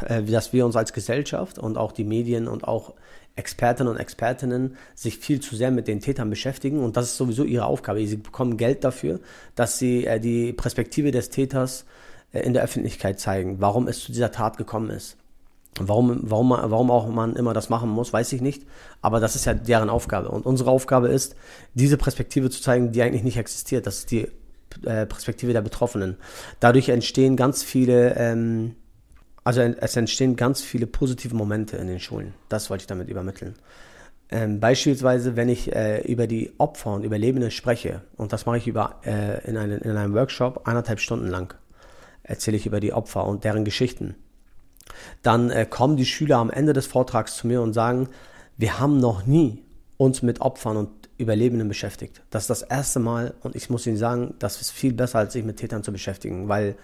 äh, 0.05 0.23
dass 0.23 0.53
wir 0.53 0.65
uns 0.65 0.75
als 0.75 0.93
Gesellschaft 0.93 1.59
und 1.59 1.77
auch 1.77 1.91
die 1.91 2.03
Medien 2.03 2.47
und 2.47 2.67
auch 2.67 2.93
Expertinnen 3.35 3.91
und 3.91 3.99
Expertinnen 3.99 4.77
sich 4.95 5.17
viel 5.17 5.41
zu 5.41 5.55
sehr 5.55 5.71
mit 5.71 5.87
den 5.87 5.99
Tätern 5.99 6.29
beschäftigen 6.29 6.79
und 6.79 6.95
das 6.95 7.05
ist 7.05 7.17
sowieso 7.17 7.43
ihre 7.43 7.65
Aufgabe. 7.65 8.05
Sie 8.07 8.15
bekommen 8.15 8.57
Geld 8.57 8.83
dafür, 8.83 9.19
dass 9.55 9.77
sie 9.77 10.05
äh, 10.05 10.19
die 10.19 10.53
Perspektive 10.53 11.11
des 11.11 11.29
Täters 11.29 11.85
äh, 12.31 12.39
in 12.39 12.53
der 12.53 12.63
Öffentlichkeit 12.63 13.19
zeigen, 13.19 13.57
warum 13.59 13.87
es 13.87 13.99
zu 13.99 14.11
dieser 14.11 14.31
Tat 14.31 14.57
gekommen 14.57 14.89
ist. 14.89 15.17
Warum, 15.77 16.21
warum, 16.23 16.51
warum 16.51 16.89
auch 16.89 17.05
man 17.09 17.35
immer 17.35 17.53
das 17.53 17.67
machen 17.67 17.89
muss, 17.89 18.13
weiß 18.13 18.31
ich 18.31 18.39
nicht. 18.39 18.65
Aber 19.01 19.19
das 19.19 19.35
ist 19.35 19.43
ja 19.43 19.53
deren 19.53 19.89
Aufgabe. 19.89 20.29
Und 20.29 20.45
unsere 20.45 20.71
Aufgabe 20.71 21.09
ist, 21.09 21.35
diese 21.73 21.97
Perspektive 21.97 22.49
zu 22.49 22.61
zeigen, 22.61 22.93
die 22.93 23.01
eigentlich 23.01 23.23
nicht 23.23 23.35
existiert. 23.35 23.85
Das 23.85 23.97
ist 23.97 24.11
die 24.11 24.29
Perspektive 24.81 25.53
der 25.53 25.61
Betroffenen. 25.61 26.17
Dadurch 26.59 26.89
entstehen 26.89 27.35
ganz 27.37 27.63
viele 27.63 28.15
ähm, 28.15 28.75
also 29.45 29.61
es 29.61 29.95
entstehen 29.95 30.35
ganz 30.35 30.61
viele 30.61 30.87
positive 30.87 31.35
Momente 31.35 31.77
in 31.77 31.87
den 31.87 31.99
Schulen. 31.99 32.33
Das 32.49 32.69
wollte 32.69 32.81
ich 32.81 32.87
damit 32.87 33.09
übermitteln. 33.09 33.53
Ähm, 34.31 34.59
beispielsweise, 34.59 35.35
wenn 35.35 35.49
ich 35.49 35.73
äh, 35.73 36.01
über 36.01 36.25
die 36.25 36.51
Opfer 36.57 36.93
und 36.93 37.03
Überlebenden 37.03 37.51
spreche, 37.51 38.01
und 38.17 38.33
das 38.33 38.47
mache 38.47 38.57
ich 38.57 38.67
über, 38.67 39.01
äh, 39.05 39.47
in, 39.47 39.55
einen, 39.55 39.81
in 39.81 39.95
einem 39.95 40.15
Workshop 40.15 40.67
eineinhalb 40.67 40.99
Stunden 40.99 41.27
lang, 41.27 41.53
erzähle 42.23 42.57
ich 42.57 42.65
über 42.65 42.79
die 42.79 42.91
Opfer 42.91 43.27
und 43.27 43.43
deren 43.43 43.65
Geschichten, 43.65 44.15
dann 45.21 45.51
äh, 45.51 45.67
kommen 45.69 45.95
die 45.95 46.07
Schüler 46.07 46.37
am 46.37 46.49
Ende 46.49 46.73
des 46.73 46.87
Vortrags 46.87 47.35
zu 47.35 47.45
mir 47.45 47.61
und 47.61 47.73
sagen, 47.73 48.09
wir 48.57 48.79
haben 48.79 48.99
noch 48.99 49.27
nie 49.27 49.63
uns 49.97 50.23
mit 50.23 50.41
Opfern 50.41 50.75
und 50.75 51.04
Überlebenden 51.17 51.67
beschäftigt. 51.67 52.21
Das 52.29 52.43
ist 52.43 52.49
das 52.49 52.61
erste 52.61 52.99
Mal 52.99 53.33
und 53.41 53.55
ich 53.55 53.69
muss 53.69 53.87
Ihnen 53.87 53.97
sagen, 53.97 54.35
das 54.39 54.61
ist 54.61 54.71
viel 54.71 54.93
besser, 54.93 55.19
als 55.19 55.33
sich 55.33 55.43
mit 55.43 55.57
Tätern 55.57 55.83
zu 55.83 55.91
beschäftigen, 55.91 56.49
weil 56.49 56.75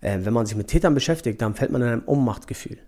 äh, 0.00 0.18
wenn 0.22 0.32
man 0.32 0.46
sich 0.46 0.56
mit 0.56 0.68
Tätern 0.68 0.94
beschäftigt, 0.94 1.40
dann 1.40 1.54
fällt 1.54 1.70
man 1.70 1.82
in 1.82 1.88
ein 1.88 2.04
Ohnmachtgefühl. 2.04 2.78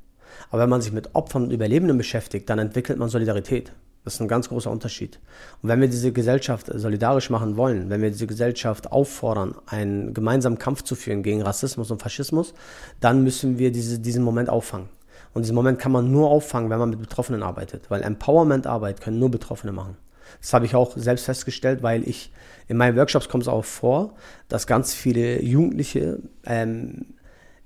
Aber 0.50 0.62
wenn 0.62 0.70
man 0.70 0.80
sich 0.80 0.92
mit 0.92 1.14
Opfern 1.14 1.44
und 1.44 1.50
Überlebenden 1.52 1.98
beschäftigt, 1.98 2.48
dann 2.50 2.58
entwickelt 2.58 2.98
man 2.98 3.08
Solidarität. 3.08 3.72
Das 4.04 4.14
ist 4.14 4.20
ein 4.20 4.28
ganz 4.28 4.48
großer 4.48 4.70
Unterschied. 4.70 5.20
Und 5.62 5.68
wenn 5.68 5.80
wir 5.80 5.88
diese 5.88 6.12
Gesellschaft 6.12 6.70
solidarisch 6.72 7.30
machen 7.30 7.56
wollen, 7.56 7.90
wenn 7.90 8.00
wir 8.00 8.10
diese 8.10 8.26
Gesellschaft 8.26 8.90
auffordern, 8.90 9.54
einen 9.66 10.14
gemeinsamen 10.14 10.58
Kampf 10.58 10.82
zu 10.82 10.94
führen 10.94 11.22
gegen 11.22 11.42
Rassismus 11.42 11.90
und 11.90 12.00
Faschismus, 12.00 12.54
dann 13.00 13.22
müssen 13.22 13.58
wir 13.58 13.70
diese, 13.70 13.98
diesen 13.98 14.22
Moment 14.22 14.48
auffangen. 14.48 14.88
Und 15.34 15.42
diesen 15.42 15.54
Moment 15.54 15.78
kann 15.78 15.92
man 15.92 16.10
nur 16.10 16.30
auffangen, 16.30 16.70
wenn 16.70 16.78
man 16.78 16.90
mit 16.90 17.00
Betroffenen 17.00 17.42
arbeitet, 17.42 17.90
weil 17.90 18.02
Empowerment-Arbeit 18.02 19.00
können 19.00 19.18
nur 19.18 19.30
Betroffene 19.30 19.72
machen. 19.72 19.96
Das 20.40 20.52
habe 20.52 20.66
ich 20.66 20.74
auch 20.74 20.96
selbst 20.96 21.24
festgestellt, 21.24 21.82
weil 21.82 22.06
ich 22.08 22.32
in 22.68 22.76
meinen 22.76 22.96
Workshops 22.96 23.28
kommt 23.28 23.44
es 23.44 23.48
auch 23.48 23.64
vor, 23.64 24.14
dass 24.48 24.66
ganz 24.66 24.94
viele 24.94 25.42
Jugendliche 25.42 26.20
ähm, 26.44 27.06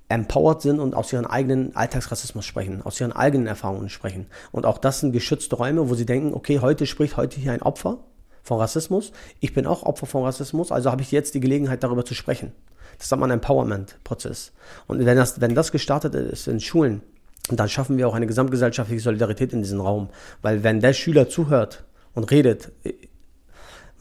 empowered 0.08 0.60
sind 0.60 0.78
und 0.78 0.94
aus 0.94 1.12
ihren 1.12 1.26
eigenen 1.26 1.74
Alltagsrassismus 1.74 2.44
sprechen, 2.44 2.82
aus 2.82 3.00
ihren 3.00 3.12
eigenen 3.12 3.46
Erfahrungen 3.46 3.88
sprechen. 3.88 4.26
Und 4.52 4.66
auch 4.66 4.78
das 4.78 5.00
sind 5.00 5.12
geschützte 5.12 5.56
Räume, 5.56 5.88
wo 5.88 5.94
sie 5.94 6.06
denken, 6.06 6.34
okay, 6.34 6.60
heute 6.60 6.86
spricht 6.86 7.16
heute 7.16 7.40
hier 7.40 7.52
ein 7.52 7.62
Opfer 7.62 7.98
von 8.42 8.58
Rassismus. 8.58 9.12
Ich 9.40 9.54
bin 9.54 9.66
auch 9.66 9.84
Opfer 9.84 10.06
von 10.06 10.24
Rassismus, 10.24 10.70
also 10.70 10.90
habe 10.90 11.02
ich 11.02 11.12
jetzt 11.12 11.34
die 11.34 11.40
Gelegenheit, 11.40 11.82
darüber 11.82 12.04
zu 12.04 12.14
sprechen. 12.14 12.52
Das 12.98 13.06
ist 13.06 13.12
ein 13.12 13.30
Empowerment-Prozess. 13.30 14.52
Und 14.86 15.04
wenn 15.04 15.16
das, 15.16 15.40
wenn 15.40 15.54
das 15.54 15.72
gestartet 15.72 16.14
ist 16.14 16.46
in 16.46 16.60
Schulen, 16.60 17.02
dann 17.48 17.68
schaffen 17.68 17.98
wir 17.98 18.06
auch 18.06 18.14
eine 18.14 18.26
gesamtgesellschaftliche 18.26 19.02
Solidarität 19.02 19.52
in 19.52 19.62
diesem 19.62 19.80
Raum. 19.80 20.10
Weil 20.42 20.62
wenn 20.62 20.80
der 20.80 20.92
Schüler 20.92 21.28
zuhört 21.28 21.84
und 22.14 22.30
redet, 22.30 22.72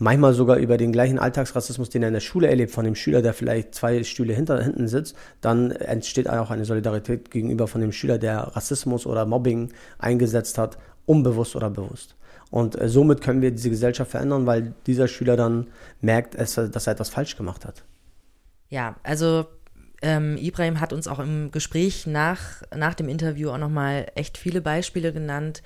manchmal 0.01 0.33
sogar 0.33 0.57
über 0.57 0.77
den 0.77 0.91
gleichen 0.91 1.19
Alltagsrassismus, 1.19 1.89
den 1.89 2.01
er 2.01 2.07
in 2.09 2.15
der 2.15 2.21
Schule 2.21 2.47
erlebt, 2.47 2.71
von 2.71 2.83
dem 2.83 2.95
Schüler, 2.95 3.21
der 3.21 3.33
vielleicht 3.33 3.75
zwei 3.75 4.03
Stühle 4.03 4.33
hinter, 4.33 4.61
hinten 4.61 4.87
sitzt, 4.87 5.15
dann 5.41 5.71
entsteht 5.71 6.27
auch 6.27 6.49
eine 6.49 6.65
Solidarität 6.65 7.29
gegenüber 7.29 7.67
von 7.67 7.81
dem 7.81 7.91
Schüler, 7.91 8.17
der 8.17 8.39
Rassismus 8.55 9.05
oder 9.05 9.25
Mobbing 9.25 9.71
eingesetzt 9.99 10.57
hat, 10.57 10.77
unbewusst 11.05 11.55
oder 11.55 11.69
bewusst. 11.69 12.15
Und 12.49 12.79
äh, 12.79 12.89
somit 12.89 13.21
können 13.21 13.41
wir 13.41 13.51
diese 13.51 13.69
Gesellschaft 13.69 14.11
verändern, 14.11 14.45
weil 14.45 14.73
dieser 14.87 15.07
Schüler 15.07 15.37
dann 15.37 15.67
merkt, 16.01 16.35
dass 16.35 16.57
er 16.57 16.65
etwas 16.65 17.09
falsch 17.09 17.37
gemacht 17.37 17.65
hat. 17.65 17.83
Ja, 18.69 18.95
also 19.03 19.45
ähm, 20.01 20.35
Ibrahim 20.37 20.79
hat 20.79 20.93
uns 20.93 21.07
auch 21.07 21.19
im 21.19 21.51
Gespräch 21.51 22.07
nach, 22.07 22.63
nach 22.75 22.95
dem 22.95 23.07
Interview 23.07 23.51
auch 23.51 23.57
nochmal 23.57 24.07
echt 24.15 24.37
viele 24.37 24.61
Beispiele 24.61 25.13
genannt, 25.13 25.61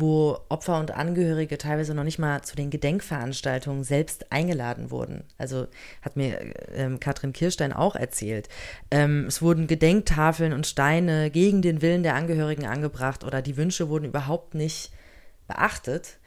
wo 0.00 0.38
Opfer 0.48 0.78
und 0.78 0.90
Angehörige 0.92 1.58
teilweise 1.58 1.94
noch 1.94 2.04
nicht 2.04 2.18
mal 2.18 2.42
zu 2.42 2.56
den 2.56 2.70
Gedenkveranstaltungen 2.70 3.84
selbst 3.84 4.32
eingeladen 4.32 4.90
wurden. 4.90 5.24
Also 5.38 5.66
hat 6.02 6.16
mir 6.16 6.54
ähm, 6.74 7.00
Katrin 7.00 7.32
Kirstein 7.32 7.72
auch 7.72 7.94
erzählt. 7.94 8.48
Ähm, 8.90 9.26
es 9.26 9.42
wurden 9.42 9.66
Gedenktafeln 9.66 10.52
und 10.52 10.66
Steine 10.66 11.30
gegen 11.30 11.62
den 11.62 11.82
Willen 11.82 12.02
der 12.02 12.14
Angehörigen 12.14 12.66
angebracht 12.66 13.24
oder 13.24 13.42
die 13.42 13.56
Wünsche 13.56 13.88
wurden 13.88 14.06
überhaupt 14.06 14.54
nicht 14.54 14.92
beachtet. 15.46 16.18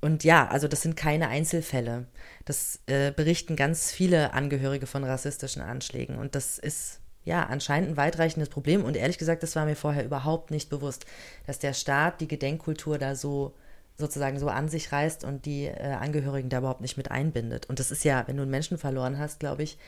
Und 0.00 0.24
ja, 0.24 0.46
also 0.48 0.68
das 0.68 0.82
sind 0.82 0.96
keine 0.96 1.28
Einzelfälle. 1.28 2.06
Das 2.44 2.80
äh, 2.86 3.12
berichten 3.12 3.56
ganz 3.56 3.90
viele 3.90 4.34
Angehörige 4.34 4.86
von 4.86 5.04
rassistischen 5.04 5.62
Anschlägen. 5.62 6.16
Und 6.16 6.34
das 6.34 6.58
ist 6.58 7.00
ja 7.26 7.44
anscheinend 7.44 7.90
ein 7.90 7.96
weitreichendes 7.98 8.48
Problem. 8.48 8.84
Und 8.84 8.96
ehrlich 8.96 9.18
gesagt, 9.18 9.42
das 9.42 9.54
war 9.56 9.66
mir 9.66 9.76
vorher 9.76 10.04
überhaupt 10.04 10.50
nicht 10.50 10.70
bewusst, 10.70 11.04
dass 11.46 11.58
der 11.58 11.74
Staat 11.74 12.22
die 12.22 12.28
Gedenkkultur 12.28 12.96
da 12.96 13.14
so 13.14 13.52
sozusagen 13.98 14.38
so 14.38 14.48
an 14.48 14.68
sich 14.68 14.92
reißt 14.92 15.24
und 15.24 15.46
die 15.46 15.64
äh, 15.64 15.96
Angehörigen 15.98 16.48
da 16.48 16.58
überhaupt 16.58 16.82
nicht 16.82 16.96
mit 16.96 17.10
einbindet. 17.10 17.66
Und 17.66 17.80
das 17.80 17.90
ist 17.90 18.04
ja, 18.04 18.26
wenn 18.26 18.36
du 18.36 18.42
einen 18.42 18.50
Menschen 18.50 18.78
verloren 18.78 19.18
hast, 19.18 19.40
glaube 19.40 19.62
ich, 19.62 19.78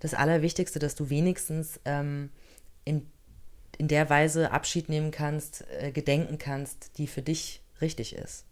das 0.00 0.14
Allerwichtigste, 0.14 0.78
dass 0.78 0.94
du 0.94 1.08
wenigstens 1.10 1.80
ähm, 1.84 2.30
in, 2.84 3.06
in 3.78 3.88
der 3.88 4.10
Weise 4.10 4.50
Abschied 4.50 4.88
nehmen 4.88 5.10
kannst, 5.10 5.64
äh, 5.80 5.92
gedenken 5.92 6.38
kannst, 6.38 6.98
die 6.98 7.06
für 7.06 7.22
dich 7.22 7.62
richtig 7.80 8.14
ist. 8.14 8.44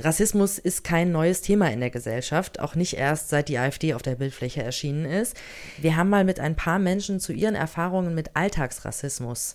Rassismus 0.00 0.58
ist 0.58 0.82
kein 0.82 1.12
neues 1.12 1.40
Thema 1.40 1.70
in 1.70 1.78
der 1.78 1.90
Gesellschaft, 1.90 2.58
auch 2.58 2.74
nicht 2.74 2.94
erst 2.94 3.28
seit 3.28 3.48
die 3.48 3.58
AfD 3.58 3.94
auf 3.94 4.02
der 4.02 4.16
Bildfläche 4.16 4.62
erschienen 4.62 5.04
ist. 5.04 5.36
Wir 5.78 5.96
haben 5.96 6.10
mal 6.10 6.24
mit 6.24 6.40
ein 6.40 6.56
paar 6.56 6.80
Menschen 6.80 7.20
zu 7.20 7.32
ihren 7.32 7.54
Erfahrungen 7.54 8.14
mit 8.14 8.34
Alltagsrassismus 8.34 9.52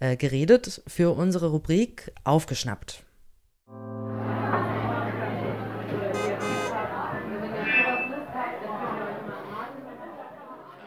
äh, 0.00 0.16
geredet 0.16 0.82
für 0.86 1.16
unsere 1.16 1.48
Rubrik 1.48 2.12
Aufgeschnappt. 2.24 3.02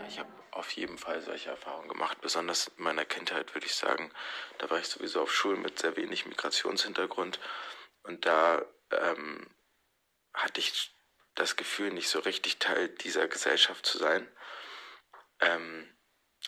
Ich 0.07 0.19
habe 0.19 0.29
auf 0.51 0.71
jeden 0.73 0.99
Fall 0.99 1.21
solche 1.21 1.49
Erfahrungen 1.49 1.89
gemacht, 1.89 2.19
besonders 2.21 2.71
in 2.77 2.83
meiner 2.83 3.05
Kindheit 3.05 3.55
würde 3.55 3.65
ich 3.65 3.73
sagen. 3.73 4.11
Da 4.59 4.69
war 4.69 4.77
ich 4.77 4.85
sowieso 4.85 5.21
auf 5.21 5.33
Schulen 5.33 5.63
mit 5.63 5.79
sehr 5.79 5.97
wenig 5.97 6.27
Migrationshintergrund 6.27 7.39
und 8.03 8.27
da 8.27 8.61
ähm, 8.91 9.47
hatte 10.33 10.59
ich 10.59 10.95
das 11.35 11.55
Gefühl, 11.55 11.91
nicht 11.91 12.09
so 12.09 12.19
richtig 12.19 12.59
Teil 12.59 12.89
dieser 12.89 13.27
Gesellschaft 13.27 13.85
zu 13.85 13.97
sein. 13.97 14.27
Ähm, 15.39 15.87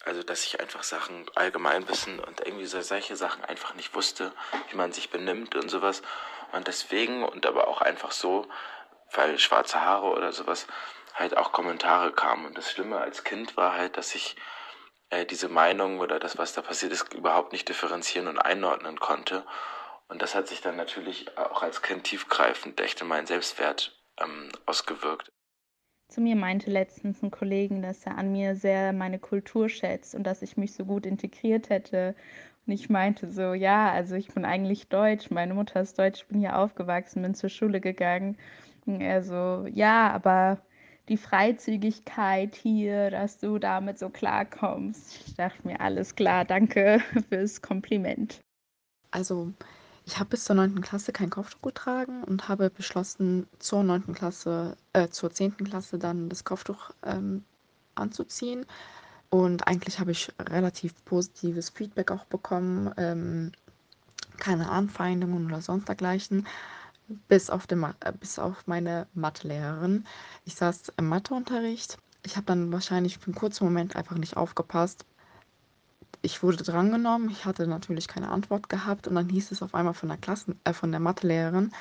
also, 0.04 0.24
dass 0.24 0.44
ich 0.44 0.60
einfach 0.60 0.84
Sachen 0.84 1.30
Allgemeinwissen 1.36 2.20
und 2.20 2.42
irgendwie 2.42 2.66
so 2.66 2.82
solche 2.82 3.16
Sachen 3.16 3.46
einfach 3.46 3.76
nicht 3.76 3.94
wusste, 3.94 4.34
wie 4.70 4.76
man 4.76 4.92
sich 4.92 5.10
benimmt 5.10 5.56
und 5.56 5.70
sowas. 5.70 6.02
Und 6.52 6.68
deswegen 6.68 7.24
und 7.24 7.46
aber 7.46 7.68
auch 7.68 7.82
einfach 7.82 8.12
so, 8.12 8.48
weil 9.12 9.38
schwarze 9.40 9.82
Haare 9.82 10.08
oder 10.08 10.32
sowas 10.32 10.68
halt 11.14 11.38
auch 11.38 11.52
Kommentare 11.52 12.12
kamen. 12.12 12.46
Und 12.46 12.58
das 12.58 12.72
Schlimme 12.72 13.00
als 13.00 13.24
Kind 13.24 13.56
war 13.56 13.74
halt, 13.74 13.98
dass 13.98 14.16
ich 14.16 14.36
äh, 15.10 15.26
diese 15.26 15.48
Meinung 15.48 16.00
oder 16.00 16.20
das, 16.20 16.38
was 16.38 16.54
da 16.54 16.62
passiert 16.62 16.92
ist, 16.92 17.14
überhaupt 17.14 17.54
nicht 17.54 17.70
differenzieren 17.70 18.28
und 18.28 18.40
einordnen 18.40 19.00
konnte. 19.00 19.46
Und 20.14 20.22
das 20.22 20.36
hat 20.36 20.48
sich 20.48 20.62
dann 20.62 20.76
natürlich 20.76 21.36
auch 21.40 21.64
als 21.64 21.82
Kind 21.82 22.04
tiefgreifend 22.04 22.80
echt 22.80 23.02
in 23.02 23.08
meinen 23.08 23.26
Selbstwert 23.26 24.00
ähm, 24.22 24.50
ausgewirkt. 24.68 25.32
Zu 26.08 26.22
mir 26.22 26.36
meinte 26.36 26.70
letztens 26.70 27.24
ein 27.24 27.32
Kollege, 27.32 27.82
dass 27.82 28.06
er 28.06 28.20
an 28.20 28.32
mir 28.32 28.56
sehr 28.56 28.94
meine 28.94 29.18
Kultur 29.18 29.70
schätzt 29.70 30.14
und 30.14 30.26
dass 30.26 30.44
ich 30.44 30.56
mich 30.56 30.76
so 30.76 30.86
gut 30.86 31.08
integriert 31.08 31.72
hätte. 31.72 32.14
Und 32.68 32.74
ich 32.74 32.92
meinte 32.92 33.32
so, 33.32 33.56
ja, 33.56 33.92
also 33.92 34.14
ich 34.14 34.28
bin 34.28 34.46
eigentlich 34.46 34.88
deutsch, 34.88 35.32
meine 35.32 35.56
Mutter 35.56 35.82
ist 35.82 35.98
deutsch, 35.98 36.22
ich 36.22 36.28
bin 36.28 36.40
hier 36.40 36.60
aufgewachsen, 36.60 37.24
bin 37.24 37.34
zur 37.34 37.50
Schule 37.50 37.82
gegangen. 37.82 38.38
Und 38.86 39.02
er 39.02 39.24
so, 39.24 39.66
ja, 39.68 40.12
aber 40.12 40.62
die 41.10 41.18
Freizügigkeit 41.18 42.54
hier, 42.54 43.10
dass 43.10 43.40
du 43.40 43.58
damit 43.58 43.98
so 43.98 44.10
klarkommst. 44.10 45.26
Ich 45.26 45.36
dachte 45.38 45.68
mir, 45.68 45.82
alles 45.82 46.14
klar, 46.14 46.46
danke 46.46 47.02
fürs 47.30 47.64
Kompliment. 47.64 48.42
Also 49.10 49.54
ich 50.06 50.20
habe 50.20 50.32
bis 50.32 50.46
zur 50.46 50.56
9. 50.56 50.82
Klasse 50.82 51.14
kein 51.14 51.30
Kopftuch 51.30 51.62
getragen 51.62 52.24
und 52.24 52.50
habe 52.50 52.70
beschlossen, 52.70 53.48
zur 53.60 53.84
9. 53.84 54.14
Klasse, 54.14 54.76
äh, 54.94 55.08
zur 55.10 55.32
10. 55.32 55.58
Klasse 55.58 55.98
dann 55.98 56.30
das 56.30 56.44
Kopftuch 56.44 56.92
ähm, 57.04 57.44
anzuziehen. 57.96 58.66
Und 59.30 59.68
eigentlich 59.68 60.00
habe 60.00 60.12
ich 60.12 60.32
relativ 60.40 60.94
positives 61.06 61.70
Feedback 61.70 62.12
auch 62.12 62.26
bekommen. 62.26 62.94
Ähm, 62.98 63.52
keine 64.38 64.70
Anfeindungen 64.70 65.46
oder 65.46 65.62
sonst 65.62 65.88
dergleichen. 65.88 66.48
Bis 67.28 67.50
auf, 67.50 67.66
den, 67.68 67.84
äh, 67.84 68.14
bis 68.20 68.40
auf 68.40 68.68
meine 68.68 69.08
Mathelehrerin. 69.14 70.06
Ich 70.46 70.56
saß 70.56 70.94
im 70.98 71.08
Matheunterricht. 71.08 71.98
Ich 72.26 72.36
habe 72.36 72.46
dann 72.46 72.72
wahrscheinlich 72.72 73.18
für 73.18 73.28
einen 73.28 73.36
kurzen 73.36 73.66
Moment 73.66 73.96
einfach 73.96 74.18
nicht 74.18 74.38
aufgepasst, 74.38 75.06
ich 76.22 76.44
wurde 76.44 76.64
drangenommen, 76.64 77.30
ich 77.30 77.46
hatte 77.46 77.68
natürlich 77.68 78.08
keine 78.08 78.30
Antwort 78.30 78.70
gehabt 78.70 79.08
und 79.08 79.16
dann 79.16 79.30
hieß 79.30 79.52
es 79.52 79.62
auf 79.62 79.76
einmal 79.76 79.94
von 79.94 80.10
der 80.10 80.18
Klassen, 80.18 80.60
äh, 80.64 80.74
von 80.74 80.92
der 80.92 81.00
Mathelehrerin, 81.00 81.72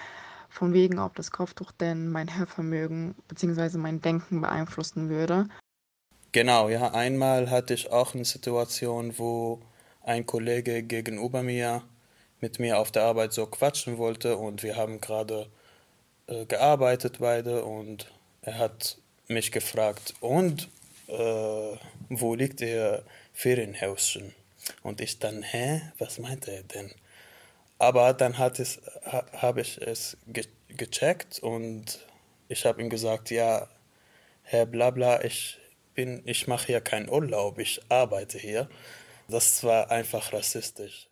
von 0.49 0.73
wegen, 0.73 0.99
ob 0.99 1.15
das 1.17 1.31
Kopftuch 1.31 1.73
denn 1.73 2.11
mein 2.11 2.37
Hörvermögen 2.37 3.15
bzw. 3.29 3.79
mein 3.79 4.01
Denken 4.01 4.41
beeinflussen 4.41 5.09
würde. 5.09 5.49
Genau, 6.33 6.69
ja, 6.69 6.93
einmal 6.93 7.51
hatte 7.51 7.75
ich 7.75 7.91
auch 7.91 8.15
eine 8.15 8.25
Situation, 8.25 9.19
wo 9.19 9.61
ein 10.03 10.27
Kollege 10.27 10.83
gegenüber 10.83 11.43
mir 11.43 11.83
mit 12.41 12.59
mir 12.59 12.79
auf 12.79 12.91
der 12.91 13.05
Arbeit 13.05 13.33
so 13.33 13.47
quatschen 13.47 13.99
wollte 13.99 14.37
und 14.37 14.63
wir 14.63 14.77
haben 14.77 15.01
gerade 15.01 15.47
äh, 16.27 16.45
gearbeitet 16.47 17.19
beide 17.21 17.65
und 17.65 18.11
er 18.43 18.59
hat 18.59 18.99
mich 19.29 19.53
gefragt, 19.53 20.15
und 20.21 20.69
äh, 21.07 21.77
wo 22.21 22.35
liegt 22.35 22.61
Ihr 22.61 23.05
Ferienhäuschen? 23.33 24.35
Und 24.83 25.01
ich 25.01 25.19
dann, 25.19 25.43
hä, 25.43 25.83
was 25.99 26.19
meint 26.19 26.47
er 26.49 26.63
denn? 26.63 26.91
Aber 27.79 28.13
dann 28.13 28.39
ha, 28.39 28.53
habe 29.33 29.61
ich 29.61 29.81
es 29.81 30.17
ge 30.29 30.45
gecheckt 30.69 31.41
und 31.41 32.07
ich 32.49 32.65
habe 32.65 32.81
ihm 32.81 32.89
gesagt, 32.89 33.31
ja, 33.31 33.69
Herr 34.43 34.65
Blabla, 34.65 35.23
ich 35.23 35.59
ich 35.95 36.47
mache 36.47 36.67
hier 36.69 36.81
keinen 36.81 37.11
Urlaub, 37.11 37.59
ich 37.59 37.81
arbeite 37.89 38.39
hier. 38.39 38.69
Das 39.29 39.63
war 39.65 39.91
einfach 39.91 40.33
rassistisch. 40.33 41.09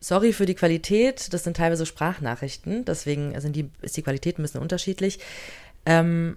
Sorry 0.00 0.32
für 0.32 0.46
die 0.46 0.54
Qualität, 0.54 1.32
das 1.32 1.44
sind 1.44 1.56
teilweise 1.56 1.86
Sprachnachrichten, 1.86 2.84
deswegen 2.84 3.38
sind 3.40 3.56
die, 3.56 3.70
ist 3.80 3.96
die 3.96 4.02
Qualität 4.02 4.38
ein 4.38 4.42
bisschen 4.42 4.60
unterschiedlich. 4.60 5.18
Ähm, 5.86 6.36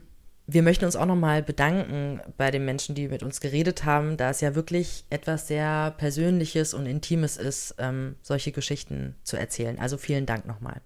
wir 0.52 0.64
möchten 0.64 0.86
uns 0.86 0.96
auch 0.96 1.06
nochmal 1.06 1.44
bedanken 1.44 2.22
bei 2.38 2.50
den 2.50 2.66
Menschen, 2.66 2.96
die 2.96 3.08
mit 3.08 3.22
uns 3.22 3.40
geredet 3.40 3.86
haben, 3.86 4.18
da 4.18 4.32
es 4.32 4.42
ja 4.42 4.56
wirklich 4.56 5.06
etwas 5.12 5.48
sehr 5.48 5.94
Persönliches 5.98 6.74
und 6.74 6.88
Intimes 6.88 7.38
ist, 7.38 7.76
ähm, 7.78 8.16
solche 8.22 8.52
Geschichten 8.52 9.16
zu 9.24 9.38
erzählen. 9.38 9.78
Also 9.80 9.98
vielen 9.98 10.26
Dank 10.26 10.48
nochmal. 10.48 10.82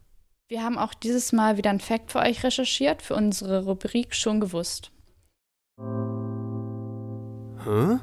Wir 0.49 0.63
haben 0.63 0.77
auch 0.77 0.93
dieses 0.93 1.31
Mal 1.31 1.57
wieder 1.57 1.69
ein 1.69 1.79
Fact 1.79 2.11
für 2.11 2.19
euch 2.19 2.43
recherchiert, 2.43 3.01
für 3.01 3.15
unsere 3.15 3.63
Rubrik 3.63 4.13
schon 4.13 4.41
gewusst. 4.41 4.91
Hä? 7.63 7.99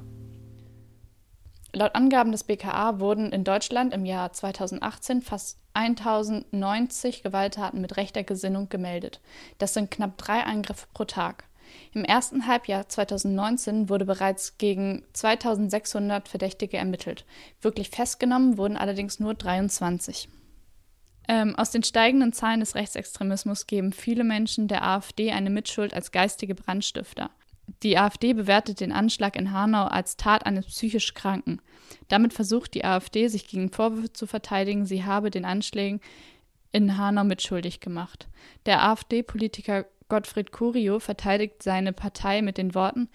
Laut 1.72 1.94
Angaben 1.94 2.32
des 2.32 2.44
BKA 2.44 2.98
wurden 3.00 3.32
in 3.32 3.44
Deutschland 3.44 3.92
im 3.92 4.06
Jahr 4.06 4.32
2018 4.32 5.20
fast 5.20 5.58
1090 5.74 7.22
Gewalttaten 7.22 7.80
mit 7.80 7.96
rechter 7.96 8.24
Gesinnung 8.24 8.68
gemeldet. 8.70 9.20
Das 9.58 9.74
sind 9.74 9.90
knapp 9.90 10.16
drei 10.16 10.42
Angriffe 10.42 10.86
pro 10.92 11.04
Tag. 11.04 11.44
Im 11.92 12.04
ersten 12.04 12.46
Halbjahr 12.46 12.88
2019 12.88 13.88
wurde 13.88 14.04
bereits 14.04 14.58
gegen 14.58 15.04
2600 15.12 16.28
Verdächtige 16.28 16.76
ermittelt. 16.76 17.24
Wirklich 17.60 17.90
festgenommen 17.90 18.58
wurden 18.58 18.76
allerdings 18.76 19.20
nur 19.20 19.34
23. 19.34 20.28
Ähm, 21.28 21.54
aus 21.56 21.70
den 21.70 21.82
steigenden 21.82 22.32
Zahlen 22.32 22.60
des 22.60 22.74
Rechtsextremismus 22.74 23.66
geben 23.66 23.92
viele 23.92 24.24
Menschen 24.24 24.68
der 24.68 24.84
AfD 24.84 25.30
eine 25.30 25.50
Mitschuld 25.50 25.94
als 25.94 26.10
geistige 26.10 26.54
Brandstifter. 26.54 27.30
Die 27.82 27.96
AfD 27.96 28.32
bewertet 28.32 28.80
den 28.80 28.92
Anschlag 28.92 29.36
in 29.36 29.52
Hanau 29.52 29.84
als 29.84 30.16
Tat 30.16 30.44
eines 30.44 30.66
psychisch 30.66 31.14
Kranken. 31.14 31.60
Damit 32.08 32.32
versucht 32.32 32.74
die 32.74 32.84
AfD, 32.84 33.28
sich 33.28 33.46
gegen 33.46 33.70
Vorwürfe 33.70 34.12
zu 34.12 34.26
verteidigen, 34.26 34.86
sie 34.86 35.04
habe 35.04 35.30
den 35.30 35.44
Anschlägen 35.44 36.00
in 36.72 36.96
Hanau 36.96 37.24
mitschuldig 37.24 37.80
gemacht. 37.80 38.28
Der 38.66 38.82
AfD-Politiker 38.82 39.86
Gottfried 40.10 40.52
Curio 40.52 40.98
verteidigt 40.98 41.62
seine 41.62 41.94
Partei 41.94 42.42
mit 42.42 42.58
den 42.58 42.74
Worten: 42.74 43.08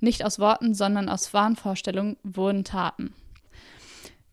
Nicht 0.00 0.24
aus 0.24 0.40
Worten, 0.40 0.74
sondern 0.74 1.08
aus 1.08 1.32
Wahnvorstellungen 1.32 2.16
wurden 2.24 2.64
Taten. 2.64 3.14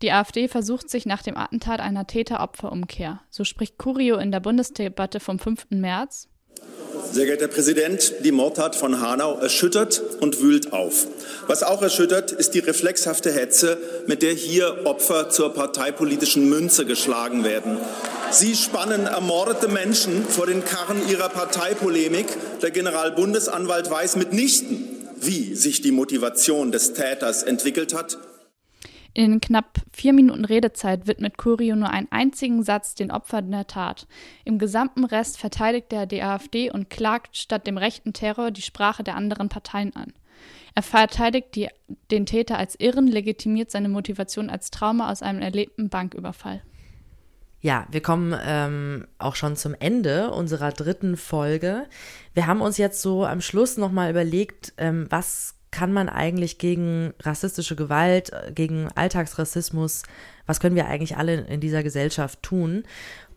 Die 0.02 0.12
AfD 0.12 0.48
versucht 0.48 0.90
sich 0.90 1.06
nach 1.06 1.22
dem 1.22 1.38
Attentat 1.38 1.80
einer 1.80 2.08
Täter-Opfer-Umkehr. 2.08 3.22
So 3.30 3.44
spricht 3.44 3.78
Curio 3.78 4.18
in 4.18 4.32
der 4.32 4.40
Bundesdebatte 4.40 5.20
vom 5.20 5.40
5. 5.40 5.68
März. 5.70 6.28
Sehr 7.16 7.28
geehrter 7.28 7.46
Herr 7.46 7.54
Präsident, 7.54 8.14
die 8.26 8.34
Mordtat 8.34 8.76
von 8.76 9.00
Hanau 9.00 9.40
erschüttert 9.40 10.02
und 10.20 10.42
wühlt 10.42 10.74
auf. 10.74 11.08
Was 11.48 11.64
auch 11.64 11.82
erschüttert, 11.82 12.34
ist 12.34 12.54
die 12.56 12.60
reflexhafte 12.60 13.32
Hetze, 13.32 13.78
mit 14.06 14.22
der 14.22 14.34
hier 14.34 14.86
Opfer 14.86 15.30
zur 15.30 15.54
parteipolitischen 15.54 16.50
Münze 16.50 16.86
geschlagen 16.86 17.46
werden. 17.46 17.78
Sie 18.32 18.54
spannen 18.54 19.06
ermordete 19.06 19.70
Menschen 19.70 20.26
vor 20.28 20.46
den 20.46 20.66
Karren 20.66 21.08
ihrer 21.08 21.30
Parteipolemik. 21.30 22.28
Der 22.62 22.72
Generalbundesanwalt 22.72 23.90
weiß 23.90 24.18
mitnichten, 24.18 24.86
wie 25.16 25.56
sich 25.56 25.82
die 25.82 25.92
Motivation 25.92 26.74
des 26.74 26.92
Täters 26.92 27.44
entwickelt 27.44 27.94
hat 27.94 28.18
in 29.16 29.40
knapp 29.40 29.80
vier 29.94 30.12
Minuten 30.12 30.44
Redezeit 30.44 31.08
widmet 31.08 31.38
Curio 31.38 31.76
nur 31.76 31.90
einen 31.90 32.12
einzigen 32.12 32.64
Satz 32.64 32.96
den 32.96 33.12
Opfern 33.12 33.50
der 33.50 33.66
Tat. 33.66 34.08
Im 34.44 34.60
gesamten 34.60 35.06
Rest 35.06 35.40
verteidigt 35.40 35.92
er 35.94 36.06
die 36.06 36.22
AfD 36.22 36.70
und 36.70 36.90
klagt 36.90 37.38
statt 37.38 37.66
dem 37.66 37.78
rechten 37.78 38.12
Terror 38.12 38.52
die 38.52 38.62
Sprache 38.62 39.04
der 39.04 39.16
anderen 39.16 39.48
Parteien 39.48 39.96
an. 39.96 40.14
Er 40.76 40.84
verteidigt 40.84 41.56
die, 41.56 41.70
den 42.12 42.26
Täter 42.26 42.58
als 42.58 42.78
Irren, 42.78 43.08
legitimiert 43.08 43.72
seine 43.72 43.88
Motivation 43.88 44.50
als 44.50 44.70
Trauma 44.70 45.10
aus 45.10 45.22
einem 45.22 45.42
erlebten 45.42 45.88
Banküberfall. 45.88 46.62
Ja, 47.62 47.88
wir 47.90 48.02
kommen 48.02 48.38
ähm, 48.46 49.08
auch 49.18 49.36
schon 49.36 49.56
zum 49.56 49.76
Ende 49.80 50.32
unserer 50.32 50.72
dritten 50.72 51.16
Folge. 51.16 51.86
Wir 52.34 52.48
haben 52.48 52.60
uns 52.60 52.78
jetzt 52.78 53.02
so 53.02 53.26
am 53.26 53.40
Schluss 53.40 53.78
nochmal 53.78 54.12
überlegt, 54.12 54.74
ähm, 54.78 55.08
was 55.10 55.55
kann 55.76 55.92
man 55.92 56.08
eigentlich 56.08 56.58
gegen 56.58 57.14
rassistische 57.22 57.76
Gewalt, 57.76 58.32
äh, 58.32 58.54
gegen 58.54 58.88
Alltagsrassismus, 58.96 60.04
was 60.46 60.62
können 60.62 60.78
wir 60.78 60.88
eigentlich 60.88 61.18
alle 61.18 61.42
in 61.42 61.60
dieser 61.60 61.84
Gesellschaft 61.84 62.42
tun? 62.42 62.84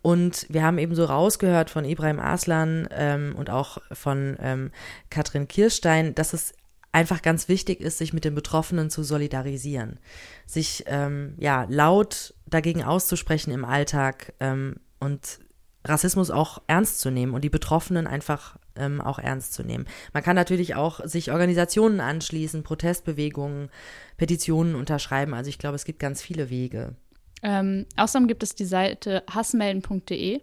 Und 0.02 0.46
wir 0.48 0.62
haben 0.62 0.78
eben 0.78 0.94
so 0.94 1.04
rausgehört 1.04 1.68
von 1.68 1.84
Ibrahim 1.84 2.20
Aslan 2.20 2.88
ähm, 2.92 3.34
und 3.36 3.50
auch 3.50 3.78
von 3.90 4.36
ähm, 4.40 4.70
Katrin 5.10 5.48
Kirstein, 5.48 6.14
dass 6.14 6.32
es 6.32 6.52
einfach 6.92 7.22
ganz 7.22 7.48
wichtig 7.48 7.80
ist, 7.80 7.98
sich 7.98 8.12
mit 8.12 8.24
den 8.24 8.36
Betroffenen 8.36 8.88
zu 8.88 9.02
solidarisieren, 9.02 9.98
sich 10.46 10.84
ähm, 10.86 11.34
ja 11.38 11.66
laut 11.68 12.34
dagegen 12.46 12.84
auszusprechen 12.84 13.50
im 13.50 13.64
Alltag 13.64 14.32
ähm, 14.38 14.76
und 15.00 15.40
Rassismus 15.84 16.30
auch 16.30 16.62
ernst 16.68 17.00
zu 17.00 17.10
nehmen 17.10 17.34
und 17.34 17.42
die 17.42 17.50
Betroffenen 17.50 18.06
einfach 18.06 18.58
ähm, 18.78 19.00
auch 19.00 19.18
ernst 19.18 19.54
zu 19.54 19.62
nehmen. 19.62 19.86
Man 20.12 20.22
kann 20.22 20.36
natürlich 20.36 20.74
auch 20.74 21.04
sich 21.04 21.32
Organisationen 21.32 22.00
anschließen, 22.00 22.62
Protestbewegungen, 22.62 23.70
Petitionen 24.16 24.74
unterschreiben. 24.74 25.34
Also 25.34 25.48
ich 25.48 25.58
glaube, 25.58 25.76
es 25.76 25.84
gibt 25.84 25.98
ganz 25.98 26.22
viele 26.22 26.50
Wege. 26.50 26.94
Ähm, 27.42 27.86
außerdem 27.96 28.28
gibt 28.28 28.42
es 28.42 28.54
die 28.54 28.64
Seite 28.64 29.22
hassmelden.de. 29.32 30.40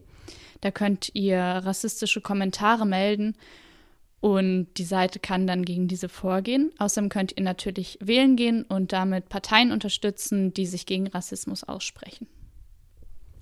Da 0.61 0.71
könnt 0.71 1.11
ihr 1.13 1.39
rassistische 1.39 2.21
Kommentare 2.21 2.85
melden 2.85 3.35
und 4.21 4.67
die 4.77 4.85
Seite 4.85 5.19
kann 5.19 5.45
dann 5.45 5.65
gegen 5.65 5.87
diese 5.87 6.09
vorgehen. 6.09 6.71
Außerdem 6.79 7.09
könnt 7.09 7.37
ihr 7.37 7.43
natürlich 7.43 7.99
wählen 8.01 8.35
gehen 8.35 8.63
und 8.63 8.91
damit 8.91 9.29
Parteien 9.29 9.71
unterstützen, 9.71 10.53
die 10.53 10.65
sich 10.65 10.85
gegen 10.85 11.07
Rassismus 11.07 11.63
aussprechen. 11.63 12.27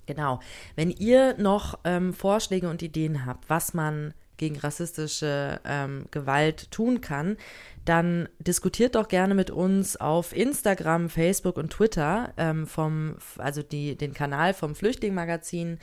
Genau. 0.06 0.42
Wenn 0.76 0.92
ihr 0.92 1.38
noch 1.38 1.80
ähm, 1.86 2.14
Vorschläge 2.14 2.70
und 2.70 2.82
Ideen 2.82 3.26
habt, 3.26 3.50
was 3.50 3.74
man 3.74 4.14
gegen 4.38 4.58
rassistische 4.58 5.60
ähm, 5.66 6.06
Gewalt 6.12 6.72
tun 6.72 7.02
kann, 7.02 7.38
dann 7.86 8.30
diskutiert 8.40 8.96
doch 8.96 9.08
gerne 9.08 9.36
mit 9.36 9.52
uns 9.52 9.98
auf 9.98 10.36
Instagram, 10.36 11.10
Facebook 11.10 11.58
und 11.58 11.72
Twitter 11.72 12.34
ähm, 12.38 12.68
vom, 12.68 13.16
also 13.38 13.62
die, 13.62 13.96
den 13.96 14.14
Kanal 14.14 14.54
vom 14.54 14.76
Flüchtlingmagazin 14.76 15.80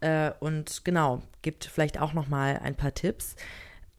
äh, 0.00 0.30
und 0.40 0.84
genau, 0.84 1.22
gibt 1.42 1.64
vielleicht 1.64 2.00
auch 2.00 2.12
noch 2.12 2.28
mal 2.28 2.60
ein 2.62 2.76
paar 2.76 2.94
Tipps. 2.94 3.36